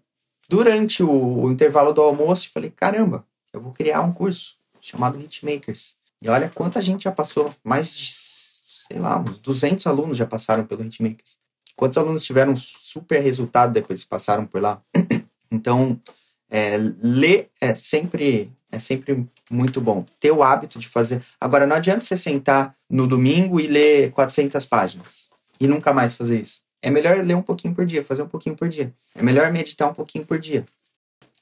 durante 0.49 1.03
o, 1.03 1.43
o 1.43 1.53
intervalo 1.53 1.93
do 1.93 2.01
almoço 2.01 2.47
e 2.47 2.51
falei, 2.51 2.71
caramba, 2.71 3.23
eu 3.53 3.61
vou 3.61 3.73
criar 3.73 4.01
um 4.01 4.13
curso 4.15 4.59
chamado 4.81 5.19
Hitmakers. 5.19 5.97
E 6.23 6.29
olha 6.29 6.51
quanta 6.51 6.81
gente 6.83 7.05
já 7.05 7.12
passou, 7.12 7.53
mais 7.64 7.97
de, 7.97 8.11
sei 8.12 8.99
lá, 8.99 9.19
uns 9.19 9.38
200 9.38 9.87
alunos 9.87 10.19
já 10.19 10.27
passaram 10.27 10.64
pelo 10.66 10.85
Hitmakers. 10.85 11.38
Quantos 11.77 11.97
alunos 11.97 12.25
tiveram 12.25 12.55
super 12.57 13.21
resultado 13.23 13.73
depois 13.73 14.03
que 14.03 14.09
passaram 14.09 14.47
por 14.47 14.61
lá? 14.61 14.83
Então, 15.53 16.01
é, 16.49 16.77
ler 17.03 17.51
é 17.61 17.75
sempre 17.75 18.53
é 18.73 18.79
sempre 18.79 19.27
muito 19.51 19.81
bom. 19.81 20.05
Ter 20.21 20.31
o 20.31 20.43
hábito 20.43 20.79
de 20.79 20.88
fazer. 20.88 21.23
Agora, 21.40 21.66
não 21.66 21.77
adianta 21.77 22.05
você 22.05 22.16
sentar 22.16 22.77
no 22.88 23.07
domingo 23.07 23.61
e 23.61 23.66
ler 23.66 24.12
400 24.12 24.64
páginas 24.64 25.29
e 25.59 25.66
nunca 25.66 25.93
mais 25.93 26.12
fazer 26.12 26.40
isso. 26.40 26.62
É 26.81 26.88
melhor 26.90 27.19
ler 27.19 27.35
um 27.35 27.43
pouquinho 27.43 27.75
por 27.75 27.85
dia, 27.85 28.05
fazer 28.05 28.23
um 28.23 28.29
pouquinho 28.29 28.57
por 28.57 28.69
dia. 28.69 28.95
É 29.14 29.23
melhor 29.23 29.53
meditar 29.53 29.90
um 29.90 29.95
pouquinho 29.95 30.25
por 30.25 30.38
dia. 30.38 30.64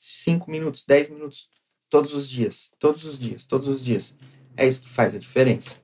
5 0.00 0.50
minutos, 0.50 0.84
10 0.86 1.10
minutos, 1.10 1.48
todos 1.88 2.12
os 2.12 2.28
dias, 2.28 2.70
todos 2.78 3.04
os 3.04 3.18
dias, 3.18 3.44
todos 3.44 3.68
os 3.68 3.84
dias. 3.84 4.14
É 4.56 4.66
isso 4.66 4.82
que 4.82 4.88
faz 4.88 5.14
a 5.14 5.18
diferença. 5.18 5.76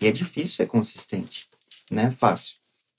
E 0.00 0.06
é 0.06 0.12
difícil 0.12 0.56
ser 0.56 0.66
consistente, 0.66 1.48
não 1.90 2.04
é 2.04 2.10
fácil. 2.10 2.56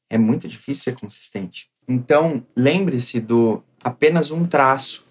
É 0.09 0.17
muito 0.17 0.47
difícil 0.47 0.83
ser 0.83 0.99
consistente. 0.99 1.69
Então, 1.87 2.45
lembre-se 2.55 3.19
do 3.19 3.63
apenas 3.83 4.31
um 4.31 4.45
traço. 4.45 5.03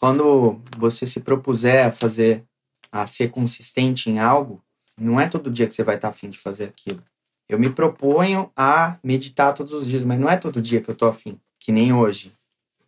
Quando 0.00 0.60
você 0.76 1.06
se 1.06 1.20
propuser 1.20 1.86
a 1.86 1.92
fazer, 1.92 2.44
a 2.90 3.06
ser 3.06 3.30
consistente 3.30 4.10
em 4.10 4.18
algo, 4.18 4.62
não 4.98 5.20
é 5.20 5.28
todo 5.28 5.50
dia 5.50 5.66
que 5.66 5.74
você 5.74 5.84
vai 5.84 5.96
estar 5.96 6.08
afim 6.08 6.30
de 6.30 6.38
fazer 6.38 6.64
aquilo. 6.64 7.02
Eu 7.48 7.58
me 7.58 7.70
proponho 7.70 8.50
a 8.56 8.98
meditar 9.04 9.54
todos 9.54 9.72
os 9.72 9.86
dias, 9.86 10.04
mas 10.04 10.18
não 10.18 10.28
é 10.28 10.36
todo 10.36 10.60
dia 10.60 10.80
que 10.80 10.90
eu 10.90 10.94
tô 10.96 11.06
afim, 11.06 11.38
que 11.60 11.70
nem 11.70 11.92
hoje. 11.92 12.32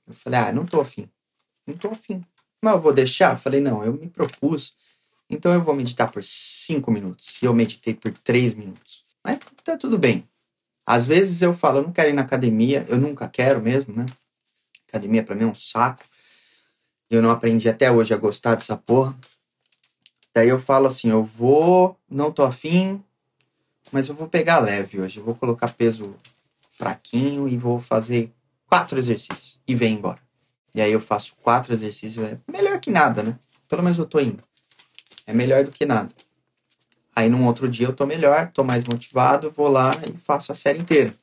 Eu 0.07 0.15
falei, 0.15 0.41
ah, 0.41 0.53
não 0.53 0.67
tô 0.67 0.81
afim. 0.81 1.09
Não 1.67 1.77
tô 1.77 1.89
afim. 1.89 2.25
Mas 2.63 2.75
eu 2.75 2.81
vou 2.81 2.93
deixar? 2.93 3.39
Falei, 3.39 3.61
não, 3.61 3.85
eu 3.85 3.93
me 3.93 4.09
propus. 4.09 4.73
Então 5.31 5.53
eu 5.53 5.63
vou 5.63 5.75
meditar 5.75 6.11
por 6.11 6.23
cinco 6.23 6.91
minutos. 6.91 7.41
E 7.43 7.47
eu 7.47 7.55
meditei 7.55 7.95
por 7.95 8.13
três 8.13 8.55
minutos. 8.55 9.05
Mas 9.23 9.39
tá 9.63 9.77
tudo 9.77 9.99
bem. 9.99 10.29
Às 10.87 11.07
vezes 11.07 11.43
eu 11.43 11.53
falo, 11.53 11.79
eu 11.79 11.83
não 11.83 11.93
quero 11.93 12.09
ir 12.09 12.15
na 12.15 12.23
academia, 12.23 12.85
eu 12.89 12.97
nunca 12.97 13.29
quero 13.29 13.61
mesmo, 13.61 13.95
né? 13.95 14.07
Academia 14.89 15.23
para 15.23 15.35
mim 15.35 15.45
é 15.45 15.47
um 15.47 15.55
saco. 15.55 16.03
Eu 17.11 17.21
não 17.23 17.31
aprendi 17.31 17.69
até 17.69 17.91
hoje 17.91 18.15
a 18.15 18.17
gostar 18.17 18.55
dessa 18.55 18.77
porra. 18.77 19.15
Daí 20.35 20.49
eu 20.49 20.59
falo 20.59 20.87
assim, 20.87 21.11
eu 21.11 21.25
vou, 21.25 21.99
não 22.09 22.33
tô 22.33 22.43
afim, 22.43 23.03
mas 23.93 24.09
eu 24.09 24.15
vou 24.15 24.29
pegar 24.29 24.61
leve 24.61 25.01
hoje. 25.01 25.19
Eu 25.21 25.25
vou 25.25 25.35
colocar 25.35 25.73
peso 25.73 26.15
fraquinho 26.71 27.49
e 27.49 27.57
vou 27.57 27.81
fazer 27.81 28.33
quatro 28.67 28.99
exercícios 28.99 29.59
e 29.67 29.75
vem 29.75 29.95
embora. 29.95 30.28
E 30.75 30.81
aí 30.81 30.93
eu 30.93 31.01
faço 31.01 31.35
quatro 31.43 31.73
exercícios, 31.73 32.27
é 32.27 32.39
melhor 32.51 32.79
que 32.81 32.91
nada, 32.91 33.23
né? 33.23 33.39
Pelo 33.69 33.83
menos 33.83 33.99
eu 33.99 34.07
tô 34.07 34.21
indo. 34.21 34.43
É 35.27 35.33
melhor 35.33 35.65
do 35.65 35.71
que 35.71 35.85
nada. 35.85 36.11
Aí 37.15 37.29
num 37.29 37.47
outro 37.47 37.69
dia 37.69 37.87
eu 37.87 37.93
tô 37.93 38.07
melhor, 38.07 38.53
tô 38.53 38.63
mais 38.63 38.85
motivado, 38.85 39.51
vou 39.51 39.69
lá 39.69 39.91
e 40.07 40.17
faço 40.19 40.53
a 40.53 40.55
série 40.55 40.79
inteira. 40.79 41.15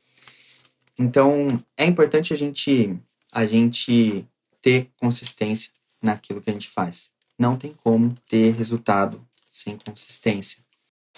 Então, 1.00 1.48
é 1.78 1.86
importante 1.86 2.34
a 2.34 2.38
gente 2.38 2.98
a 3.32 3.46
gente 3.46 4.26
ter 4.62 4.90
consistência 4.98 5.70
naquilo 6.02 6.42
que 6.42 6.50
a 6.50 6.54
gente 6.54 6.70
faz. 6.70 7.12
Não 7.38 7.58
tem 7.58 7.74
como 7.84 8.16
ter 8.30 8.54
resultado 8.54 9.22
sem 9.50 9.78
consistência. 9.78 10.60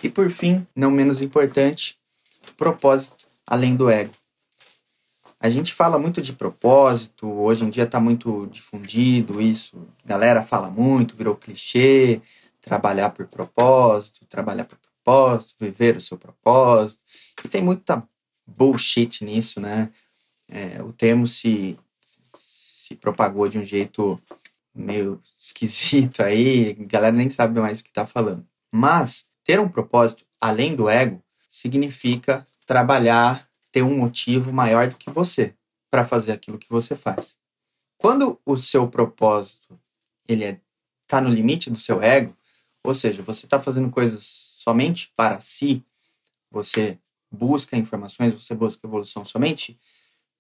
E 0.04 0.10
por 0.10 0.32
fim, 0.32 0.66
não 0.76 0.90
menos 0.90 1.22
importante, 1.22 1.98
propósito 2.56 3.28
além 3.46 3.76
do 3.76 3.90
ego. 3.90 4.14
A 5.40 5.50
gente 5.50 5.74
fala 5.74 6.00
muito 6.00 6.22
de 6.22 6.34
propósito, 6.34 7.28
hoje 7.28 7.64
em 7.64 7.70
dia 7.70 7.84
está 7.84 8.00
muito 8.00 8.48
difundido 8.48 9.40
isso, 9.40 9.88
galera 10.04 10.42
fala 10.42 10.70
muito, 10.70 11.16
virou 11.16 11.36
clichê, 11.36 12.22
trabalhar 12.60 13.12
por 13.12 13.28
propósito, 13.28 14.26
trabalhar 14.26 14.66
por 14.66 14.78
propósito, 14.78 15.56
viver 15.60 15.96
o 15.98 16.02
seu 16.02 16.18
propósito. 16.18 17.02
E 17.46 17.48
tem 17.48 17.62
muita 17.62 18.04
bullshit 18.48 19.24
nisso, 19.24 19.62
né? 19.62 19.92
É, 20.50 20.82
o 20.82 20.92
termo 20.92 21.28
se 21.28 21.78
se 22.88 22.96
propagou 22.96 23.50
de 23.50 23.60
um 23.60 23.66
jeito 23.66 24.20
meio 24.74 25.22
esquisito 25.40 26.24
aí, 26.24 26.78
a 26.80 26.84
galera 26.86 27.16
nem 27.16 27.30
sabe 27.30 27.60
mais 27.60 27.80
o 27.80 27.84
que 27.84 27.90
está 27.90 28.06
falando. 28.08 28.48
Mas 28.72 29.26
ter 29.44 29.60
um 29.60 29.68
propósito 29.68 30.26
além 30.40 30.76
do 30.76 30.90
ego 30.90 31.22
significa 31.50 32.48
trabalhar, 32.66 33.47
ter 33.78 33.84
um 33.84 33.96
motivo 33.96 34.52
maior 34.52 34.88
do 34.88 34.98
que 34.98 35.12
você 35.12 35.54
para 35.88 36.04
fazer 36.04 36.32
aquilo 36.32 36.58
que 36.58 36.68
você 36.68 36.96
faz. 36.96 37.38
Quando 37.96 38.42
o 38.44 38.58
seu 38.58 38.88
propósito 38.88 39.80
ele 40.28 40.44
é, 40.44 40.60
tá 41.06 41.22
no 41.22 41.30
limite 41.30 41.70
do 41.70 41.78
seu 41.78 42.02
ego, 42.02 42.36
ou 42.84 42.96
seja, 42.96 43.22
você 43.22 43.46
está 43.46 43.62
fazendo 43.62 43.92
coisas 43.92 44.24
somente 44.24 45.14
para 45.16 45.40
si, 45.40 45.86
você 46.50 46.98
busca 47.32 47.78
informações, 47.78 48.34
você 48.34 48.56
busca 48.56 48.88
evolução 48.88 49.24
somente 49.24 49.80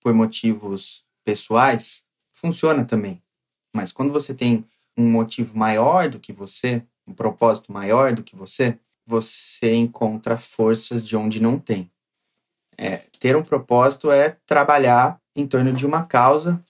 por 0.01 0.15
motivos 0.15 1.05
pessoais, 1.23 2.03
funciona 2.33 2.83
também. 2.83 3.21
Mas 3.71 3.91
quando 3.91 4.11
você 4.11 4.33
tem 4.33 4.67
um 4.97 5.07
motivo 5.07 5.55
maior 5.55 6.09
do 6.09 6.19
que 6.19 6.33
você, 6.33 6.83
um 7.05 7.13
propósito 7.13 7.71
maior 7.71 8.13
do 8.13 8.23
que 8.23 8.35
você, 8.35 8.79
você 9.05 9.75
encontra 9.75 10.37
forças 10.37 11.07
de 11.07 11.15
onde 11.15 11.39
não 11.39 11.59
tem. 11.59 11.91
É, 12.77 12.97
ter 13.19 13.35
um 13.35 13.43
propósito 13.43 14.11
é 14.11 14.37
trabalhar 14.45 15.19
em 15.35 15.47
torno 15.47 15.73
de 15.73 15.85
uma 15.85 16.03
causa 16.03 16.63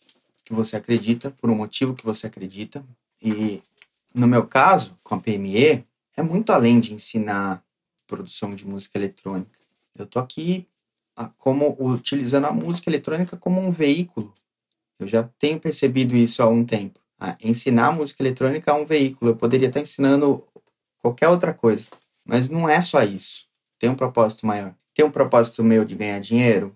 que 0.46 0.54
você 0.54 0.78
acredita, 0.78 1.32
por 1.32 1.50
um 1.50 1.56
motivo 1.56 1.94
que 1.94 2.06
você 2.06 2.28
acredita. 2.28 2.84
E 3.22 3.62
no 4.14 4.28
meu 4.28 4.48
caso, 4.48 4.98
com 5.04 5.16
a 5.16 5.20
PME, 5.20 5.84
é 6.16 6.22
muito 6.22 6.52
além 6.52 6.80
de 6.80 6.94
ensinar 6.94 7.62
produção 8.08 8.56
de 8.56 8.66
música 8.66 8.98
eletrônica. 8.98 9.60
Eu 9.98 10.06
tô 10.06 10.20
aqui 10.20 10.68
ah, 11.16 11.30
como 11.38 11.76
utilizando 11.80 12.46
a 12.46 12.54
música 12.54 12.90
eletrônica 12.90 13.36
como 13.36 13.60
um 13.60 13.72
veículo 13.72 14.34
eu 15.00 15.08
já 15.08 15.24
tenho 15.38 15.60
percebido 15.60 16.16
isso 16.16 16.42
há 16.42 16.48
um 16.48 16.66
tempo. 16.66 17.00
Ensinar 17.44 17.92
música 17.92 18.22
eletrônica 18.22 18.70
é 18.70 18.74
um 18.74 18.86
veículo. 18.86 19.32
Eu 19.32 19.36
poderia 19.36 19.68
estar 19.68 19.80
ensinando 19.80 20.44
qualquer 21.00 21.30
outra 21.30 21.54
coisa. 21.54 21.90
Mas 22.26 22.50
não 22.50 22.68
é 22.68 22.82
só 22.82 23.04
isso. 23.04 23.48
Tem 23.80 23.90
um 23.90 23.96
propósito 23.96 24.46
maior. 24.46 24.74
Tem 24.98 25.06
um 25.06 25.12
propósito 25.12 25.64
meu 25.64 25.86
de 25.86 25.94
ganhar 25.94 26.18
dinheiro? 26.20 26.76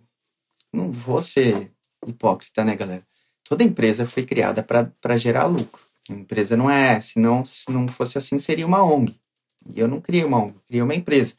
Não 0.72 0.92
vou 0.92 1.24
ser 1.24 1.72
hipócrita, 2.06 2.64
né, 2.64 2.76
galera? 2.76 3.04
Toda 3.44 3.64
empresa 3.64 4.06
foi 4.06 4.24
criada 4.24 4.62
para 4.62 5.18
gerar 5.18 5.48
lucro. 5.48 5.82
A 6.08 6.14
empresa 6.14 6.56
não 6.56 6.70
é, 6.70 7.02
se 7.02 7.18
não, 7.18 7.44
se 7.44 7.72
não 7.72 7.88
fosse 7.88 8.20
assim, 8.20 8.38
seria 8.38 8.68
uma 8.68 8.84
ONG. 8.84 9.20
E 9.66 9.80
eu 9.80 9.88
não 9.88 10.00
criei 10.00 10.24
uma 10.24 10.38
ONG, 10.38 10.54
criei 10.68 10.84
uma 10.84 10.94
empresa 10.94 11.34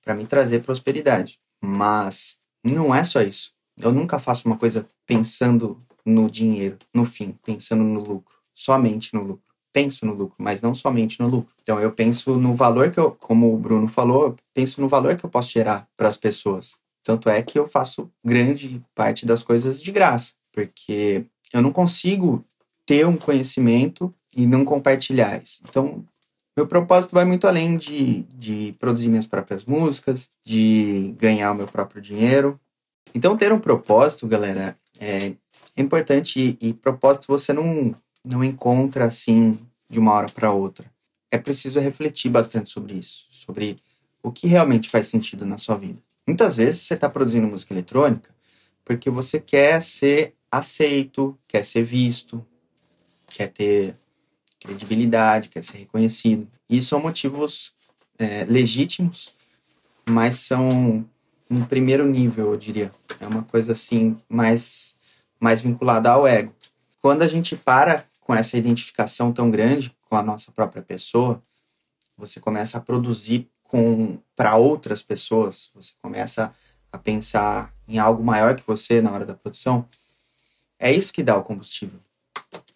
para 0.00 0.14
me 0.14 0.24
trazer 0.24 0.62
prosperidade. 0.62 1.40
Mas 1.60 2.38
não 2.62 2.94
é 2.94 3.02
só 3.02 3.20
isso. 3.22 3.52
Eu 3.76 3.90
nunca 3.90 4.20
faço 4.20 4.46
uma 4.46 4.56
coisa 4.56 4.86
pensando 5.04 5.84
no 6.06 6.30
dinheiro, 6.30 6.78
no 6.94 7.04
fim, 7.04 7.36
pensando 7.44 7.82
no 7.82 7.98
lucro, 7.98 8.36
somente 8.54 9.14
no 9.14 9.24
lucro. 9.24 9.49
Penso 9.72 10.04
no 10.04 10.12
lucro, 10.12 10.34
mas 10.38 10.60
não 10.60 10.74
somente 10.74 11.20
no 11.20 11.28
lucro. 11.28 11.54
Então 11.62 11.78
eu 11.78 11.92
penso 11.92 12.36
no 12.36 12.54
valor 12.54 12.90
que 12.90 12.98
eu, 12.98 13.12
como 13.12 13.54
o 13.54 13.56
Bruno 13.56 13.88
falou, 13.88 14.24
eu 14.24 14.36
penso 14.52 14.80
no 14.80 14.88
valor 14.88 15.16
que 15.16 15.24
eu 15.24 15.30
posso 15.30 15.50
gerar 15.50 15.88
para 15.96 16.08
as 16.08 16.16
pessoas. 16.16 16.74
Tanto 17.02 17.28
é 17.28 17.42
que 17.42 17.58
eu 17.58 17.68
faço 17.68 18.10
grande 18.24 18.82
parte 18.94 19.24
das 19.24 19.42
coisas 19.42 19.80
de 19.80 19.90
graça, 19.90 20.32
porque 20.52 21.24
eu 21.52 21.62
não 21.62 21.72
consigo 21.72 22.44
ter 22.84 23.06
um 23.06 23.16
conhecimento 23.16 24.12
e 24.36 24.46
não 24.46 24.64
compartilhar 24.64 25.42
isso. 25.42 25.62
Então, 25.68 26.04
meu 26.56 26.66
propósito 26.66 27.12
vai 27.12 27.24
muito 27.24 27.46
além 27.46 27.76
de, 27.76 28.22
de 28.34 28.74
produzir 28.78 29.08
minhas 29.08 29.26
próprias 29.26 29.64
músicas, 29.64 30.30
de 30.44 31.14
ganhar 31.16 31.52
o 31.52 31.54
meu 31.54 31.66
próprio 31.66 32.02
dinheiro, 32.02 32.60
Então, 33.14 33.36
ter 33.36 33.52
um 33.52 33.58
propósito, 33.58 34.26
galera, 34.26 34.76
é 35.00 35.32
importante 35.76 36.56
e, 36.60 36.68
e 36.68 36.74
propósito 36.74 37.26
você 37.28 37.52
não, 37.52 37.94
não 38.24 38.44
encontra 38.44 39.06
assim 39.06 39.58
de 39.88 39.98
uma 39.98 40.12
hora 40.12 40.28
para 40.28 40.52
outra. 40.52 40.90
É 41.30 41.38
preciso 41.38 41.80
refletir 41.80 42.30
bastante 42.30 42.70
sobre 42.70 42.94
isso, 42.94 43.26
sobre 43.30 43.78
o 44.22 44.30
que 44.30 44.46
realmente 44.46 44.88
faz 44.88 45.06
sentido 45.06 45.46
na 45.46 45.58
sua 45.58 45.76
vida. 45.76 46.00
Muitas 46.26 46.56
vezes 46.56 46.82
você 46.82 46.94
está 46.94 47.08
produzindo 47.08 47.46
música 47.46 47.72
eletrônica 47.72 48.30
porque 48.84 49.08
você 49.08 49.38
quer 49.38 49.80
ser 49.80 50.34
aceito, 50.50 51.38
quer 51.46 51.64
ser 51.64 51.84
visto, 51.84 52.44
quer 53.28 53.48
ter 53.48 53.96
credibilidade, 54.58 55.48
quer 55.48 55.62
ser 55.62 55.78
reconhecido. 55.78 56.48
E 56.68 56.82
são 56.82 57.00
motivos 57.00 57.72
é, 58.18 58.44
legítimos, 58.44 59.34
mas 60.08 60.36
são 60.36 61.06
um 61.48 61.64
primeiro 61.64 62.06
nível, 62.06 62.50
eu 62.52 62.56
diria. 62.56 62.92
É 63.18 63.26
uma 63.26 63.42
coisa 63.44 63.72
assim 63.72 64.18
mais 64.28 64.96
mais 65.38 65.62
vinculada 65.62 66.10
ao 66.10 66.26
ego. 66.26 66.52
Quando 67.00 67.22
a 67.22 67.28
gente 67.28 67.56
para 67.56 68.04
com 68.30 68.34
essa 68.36 68.56
identificação 68.56 69.32
tão 69.32 69.50
grande 69.50 69.92
com 70.08 70.14
a 70.14 70.22
nossa 70.22 70.52
própria 70.52 70.80
pessoa, 70.80 71.42
você 72.16 72.38
começa 72.38 72.78
a 72.78 72.80
produzir 72.80 73.50
com 73.64 74.20
para 74.36 74.54
outras 74.54 75.02
pessoas, 75.02 75.68
você 75.74 75.94
começa 76.00 76.54
a 76.92 76.96
pensar 76.96 77.74
em 77.88 77.98
algo 77.98 78.22
maior 78.22 78.54
que 78.54 78.64
você 78.64 79.02
na 79.02 79.10
hora 79.10 79.26
da 79.26 79.34
produção. 79.34 79.84
É 80.78 80.92
isso 80.92 81.12
que 81.12 81.24
dá 81.24 81.36
o 81.36 81.42
combustível. 81.42 81.98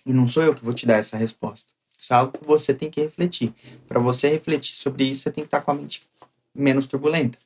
E 0.05 0.13
não 0.13 0.27
sou 0.27 0.43
eu 0.43 0.57
que 0.57 0.65
vou 0.65 0.75
te 0.75 0.87
dar 0.87 0.97
essa 0.97 1.17
resposta. 1.17 1.73
Isso 1.97 2.13
é 2.13 2.17
algo 2.17 2.37
que 2.37 2.45
você 2.45 2.75
tem 2.75 2.91
que 2.91 3.01
refletir. 3.01 3.55
Para 3.87 4.01
você 4.01 4.29
refletir 4.29 4.75
sobre 4.75 5.05
isso, 5.05 5.23
você 5.23 5.31
tem 5.31 5.45
que 5.45 5.47
estar 5.47 5.61
com 5.61 5.71
a 5.71 5.75
mente 5.75 6.05
menos 6.53 6.89
turbulenta. 6.89 7.39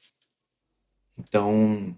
Então, 1.19 1.95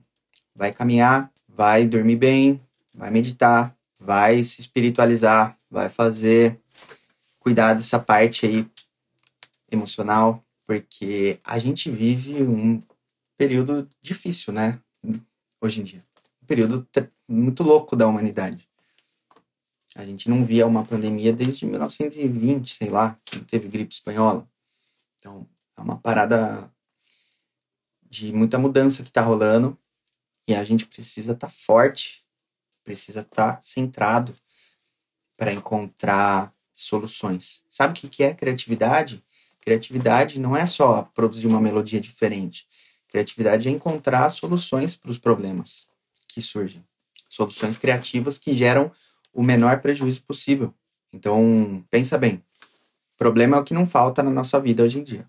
vai 0.57 0.73
caminhar, 0.73 1.33
vai 1.49 1.87
dormir 1.87 2.17
bem, 2.17 2.61
vai 2.93 3.13
meditar, 3.13 3.77
vai 3.97 4.43
se 4.43 4.61
espiritualizar, 4.61 5.60
vai 5.71 5.89
fazer 5.89 6.61
cuidar 7.39 7.75
dessa 7.75 7.99
parte 7.99 8.45
aí 8.47 8.68
emocional, 9.71 10.45
porque 10.66 11.39
a 11.45 11.59
gente 11.59 11.91
vive 11.91 12.43
um 12.43 12.83
período 13.39 13.89
difícil, 14.03 14.53
né? 14.53 14.81
Hoje 15.61 15.81
em 15.81 15.85
dia. 15.85 16.05
Um 16.43 16.47
período 16.47 16.87
muito 17.29 17.62
louco 17.62 17.95
da 17.95 18.07
humanidade. 18.07 18.68
A 19.97 20.05
gente 20.05 20.29
não 20.29 20.45
via 20.45 20.66
uma 20.66 20.85
pandemia 20.85 21.33
desde 21.33 21.66
1920, 21.66 22.75
sei 22.75 22.91
lá, 22.91 23.18
que 23.25 23.41
teve 23.41 23.68
gripe 23.68 23.93
espanhola. 23.93 24.49
Então, 25.18 25.49
é 25.77 25.81
uma 25.81 25.99
parada 25.99 26.71
de 28.09 28.33
muita 28.33 28.59
mudança 28.59 29.03
que 29.03 29.09
está 29.09 29.23
rolando 29.23 29.79
e 30.47 30.55
a 30.55 30.64
gente 30.64 30.87
precisa 30.87 31.33
estar 31.33 31.47
tá 31.47 31.53
forte, 31.53 32.25
precisa 32.85 33.21
estar 33.21 33.57
tá 33.57 33.62
centrado 33.62 34.35
para 35.41 35.55
encontrar 35.55 36.53
soluções. 36.74 37.64
Sabe 37.70 37.99
o 37.99 38.11
que 38.11 38.22
é 38.22 38.34
criatividade? 38.34 39.24
Criatividade 39.59 40.38
não 40.38 40.55
é 40.55 40.66
só 40.66 41.11
produzir 41.14 41.47
uma 41.47 41.62
melodia 41.62 41.99
diferente. 41.99 42.68
Criatividade 43.09 43.66
é 43.66 43.70
encontrar 43.72 44.28
soluções 44.28 44.97
para 44.97 45.11
os 45.11 45.16
problemas 45.16 45.86
que 46.28 46.43
surgem. 46.43 46.84
Soluções 47.26 47.78
criativas 47.78 48.36
que 48.36 48.53
geram 48.53 48.93
o 49.32 49.43
menor 49.43 49.80
prejuízo 49.80 50.22
possível. 50.24 50.74
Então, 51.11 51.82
pensa 51.91 52.18
bem. 52.18 52.45
Problema 53.16 53.57
é 53.57 53.61
o 53.61 53.64
que 53.64 53.72
não 53.72 53.86
falta 53.86 54.22
na 54.22 54.30
nossa 54.30 54.61
vida 54.61 54.82
hoje 54.82 54.99
em 54.99 55.03
dia. 55.03 55.26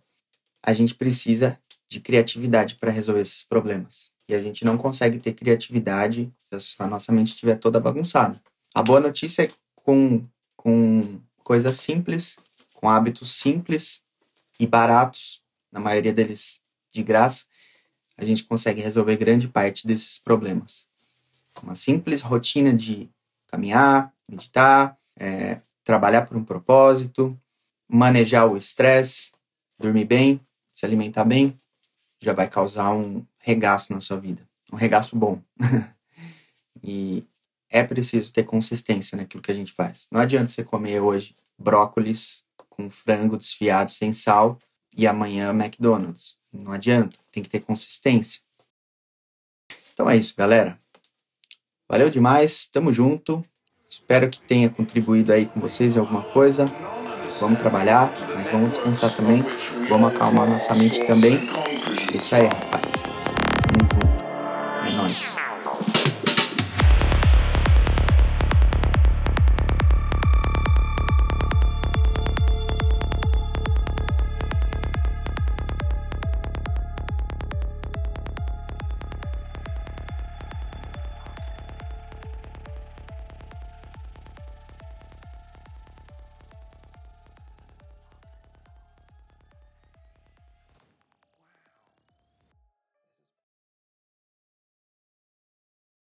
A 0.61 0.73
gente 0.73 0.93
precisa 0.93 1.57
de 1.87 2.01
criatividade 2.01 2.75
para 2.75 2.91
resolver 2.91 3.21
esses 3.21 3.43
problemas. 3.43 4.11
E 4.27 4.35
a 4.35 4.41
gente 4.41 4.65
não 4.65 4.77
consegue 4.77 5.19
ter 5.19 5.31
criatividade 5.31 6.29
se 6.59 6.75
a 6.79 6.87
nossa 6.87 7.13
mente 7.13 7.29
estiver 7.29 7.55
toda 7.55 7.79
bagunçada. 7.79 8.41
A 8.73 8.81
boa 8.81 8.99
notícia 8.99 9.43
é 9.43 9.47
que 9.47 9.60
com, 9.83 10.25
com 10.55 11.21
coisas 11.43 11.75
simples, 11.77 12.37
com 12.73 12.89
hábitos 12.89 13.37
simples 13.37 14.03
e 14.59 14.65
baratos, 14.65 15.41
na 15.71 15.79
maioria 15.79 16.11
deles 16.11 16.61
de 16.91 17.01
graça, 17.01 17.45
a 18.17 18.25
gente 18.25 18.43
consegue 18.43 18.81
resolver 18.81 19.15
grande 19.17 19.47
parte 19.47 19.87
desses 19.87 20.19
problemas. 20.19 20.87
Uma 21.61 21.75
simples 21.75 22.21
rotina 22.21 22.73
de 22.73 23.09
caminhar, 23.47 24.13
meditar, 24.27 24.97
é, 25.17 25.61
trabalhar 25.83 26.23
por 26.23 26.37
um 26.37 26.43
propósito, 26.43 27.39
manejar 27.87 28.45
o 28.45 28.57
estresse, 28.57 29.31
dormir 29.79 30.05
bem, 30.05 30.39
se 30.71 30.85
alimentar 30.85 31.25
bem, 31.25 31.59
já 32.19 32.33
vai 32.33 32.47
causar 32.47 32.93
um 32.93 33.25
regaço 33.39 33.93
na 33.93 33.99
sua 33.99 34.19
vida. 34.19 34.47
Um 34.71 34.77
regaço 34.77 35.15
bom. 35.15 35.41
e 36.83 37.25
é 37.71 37.83
preciso 37.83 38.31
ter 38.33 38.43
consistência 38.43 39.15
naquilo 39.15 39.41
que 39.41 39.51
a 39.51 39.55
gente 39.55 39.71
faz. 39.71 40.07
Não 40.11 40.19
adianta 40.19 40.47
você 40.47 40.63
comer 40.63 40.99
hoje 40.99 41.35
brócolis 41.57 42.43
com 42.69 42.89
frango 42.89 43.37
desfiado 43.37 43.89
sem 43.89 44.11
sal 44.11 44.59
e 44.95 45.07
amanhã 45.07 45.49
McDonald's. 45.51 46.35
Não 46.51 46.71
adianta, 46.71 47.17
tem 47.31 47.41
que 47.41 47.49
ter 47.49 47.61
consistência. 47.61 48.41
Então 49.93 50.09
é 50.09 50.17
isso, 50.17 50.33
galera. 50.35 50.77
Valeu 51.89 52.09
demais, 52.09 52.67
tamo 52.67 52.91
junto. 52.91 53.43
Espero 53.87 54.29
que 54.29 54.39
tenha 54.41 54.69
contribuído 54.69 55.33
aí 55.33 55.45
com 55.45 55.59
vocês 55.59 55.95
em 55.95 55.99
alguma 55.99 56.23
coisa. 56.23 56.65
Vamos 57.39 57.59
trabalhar, 57.59 58.11
mas 58.35 58.47
vamos 58.51 58.71
descansar 58.71 59.15
também. 59.15 59.43
Vamos 59.89 60.13
acalmar 60.13 60.47
nossa 60.47 60.75
mente 60.75 61.05
também. 61.05 61.35
É 62.13 62.17
isso 62.17 62.35
aí, 62.35 62.45
rapaz. 62.45 63.10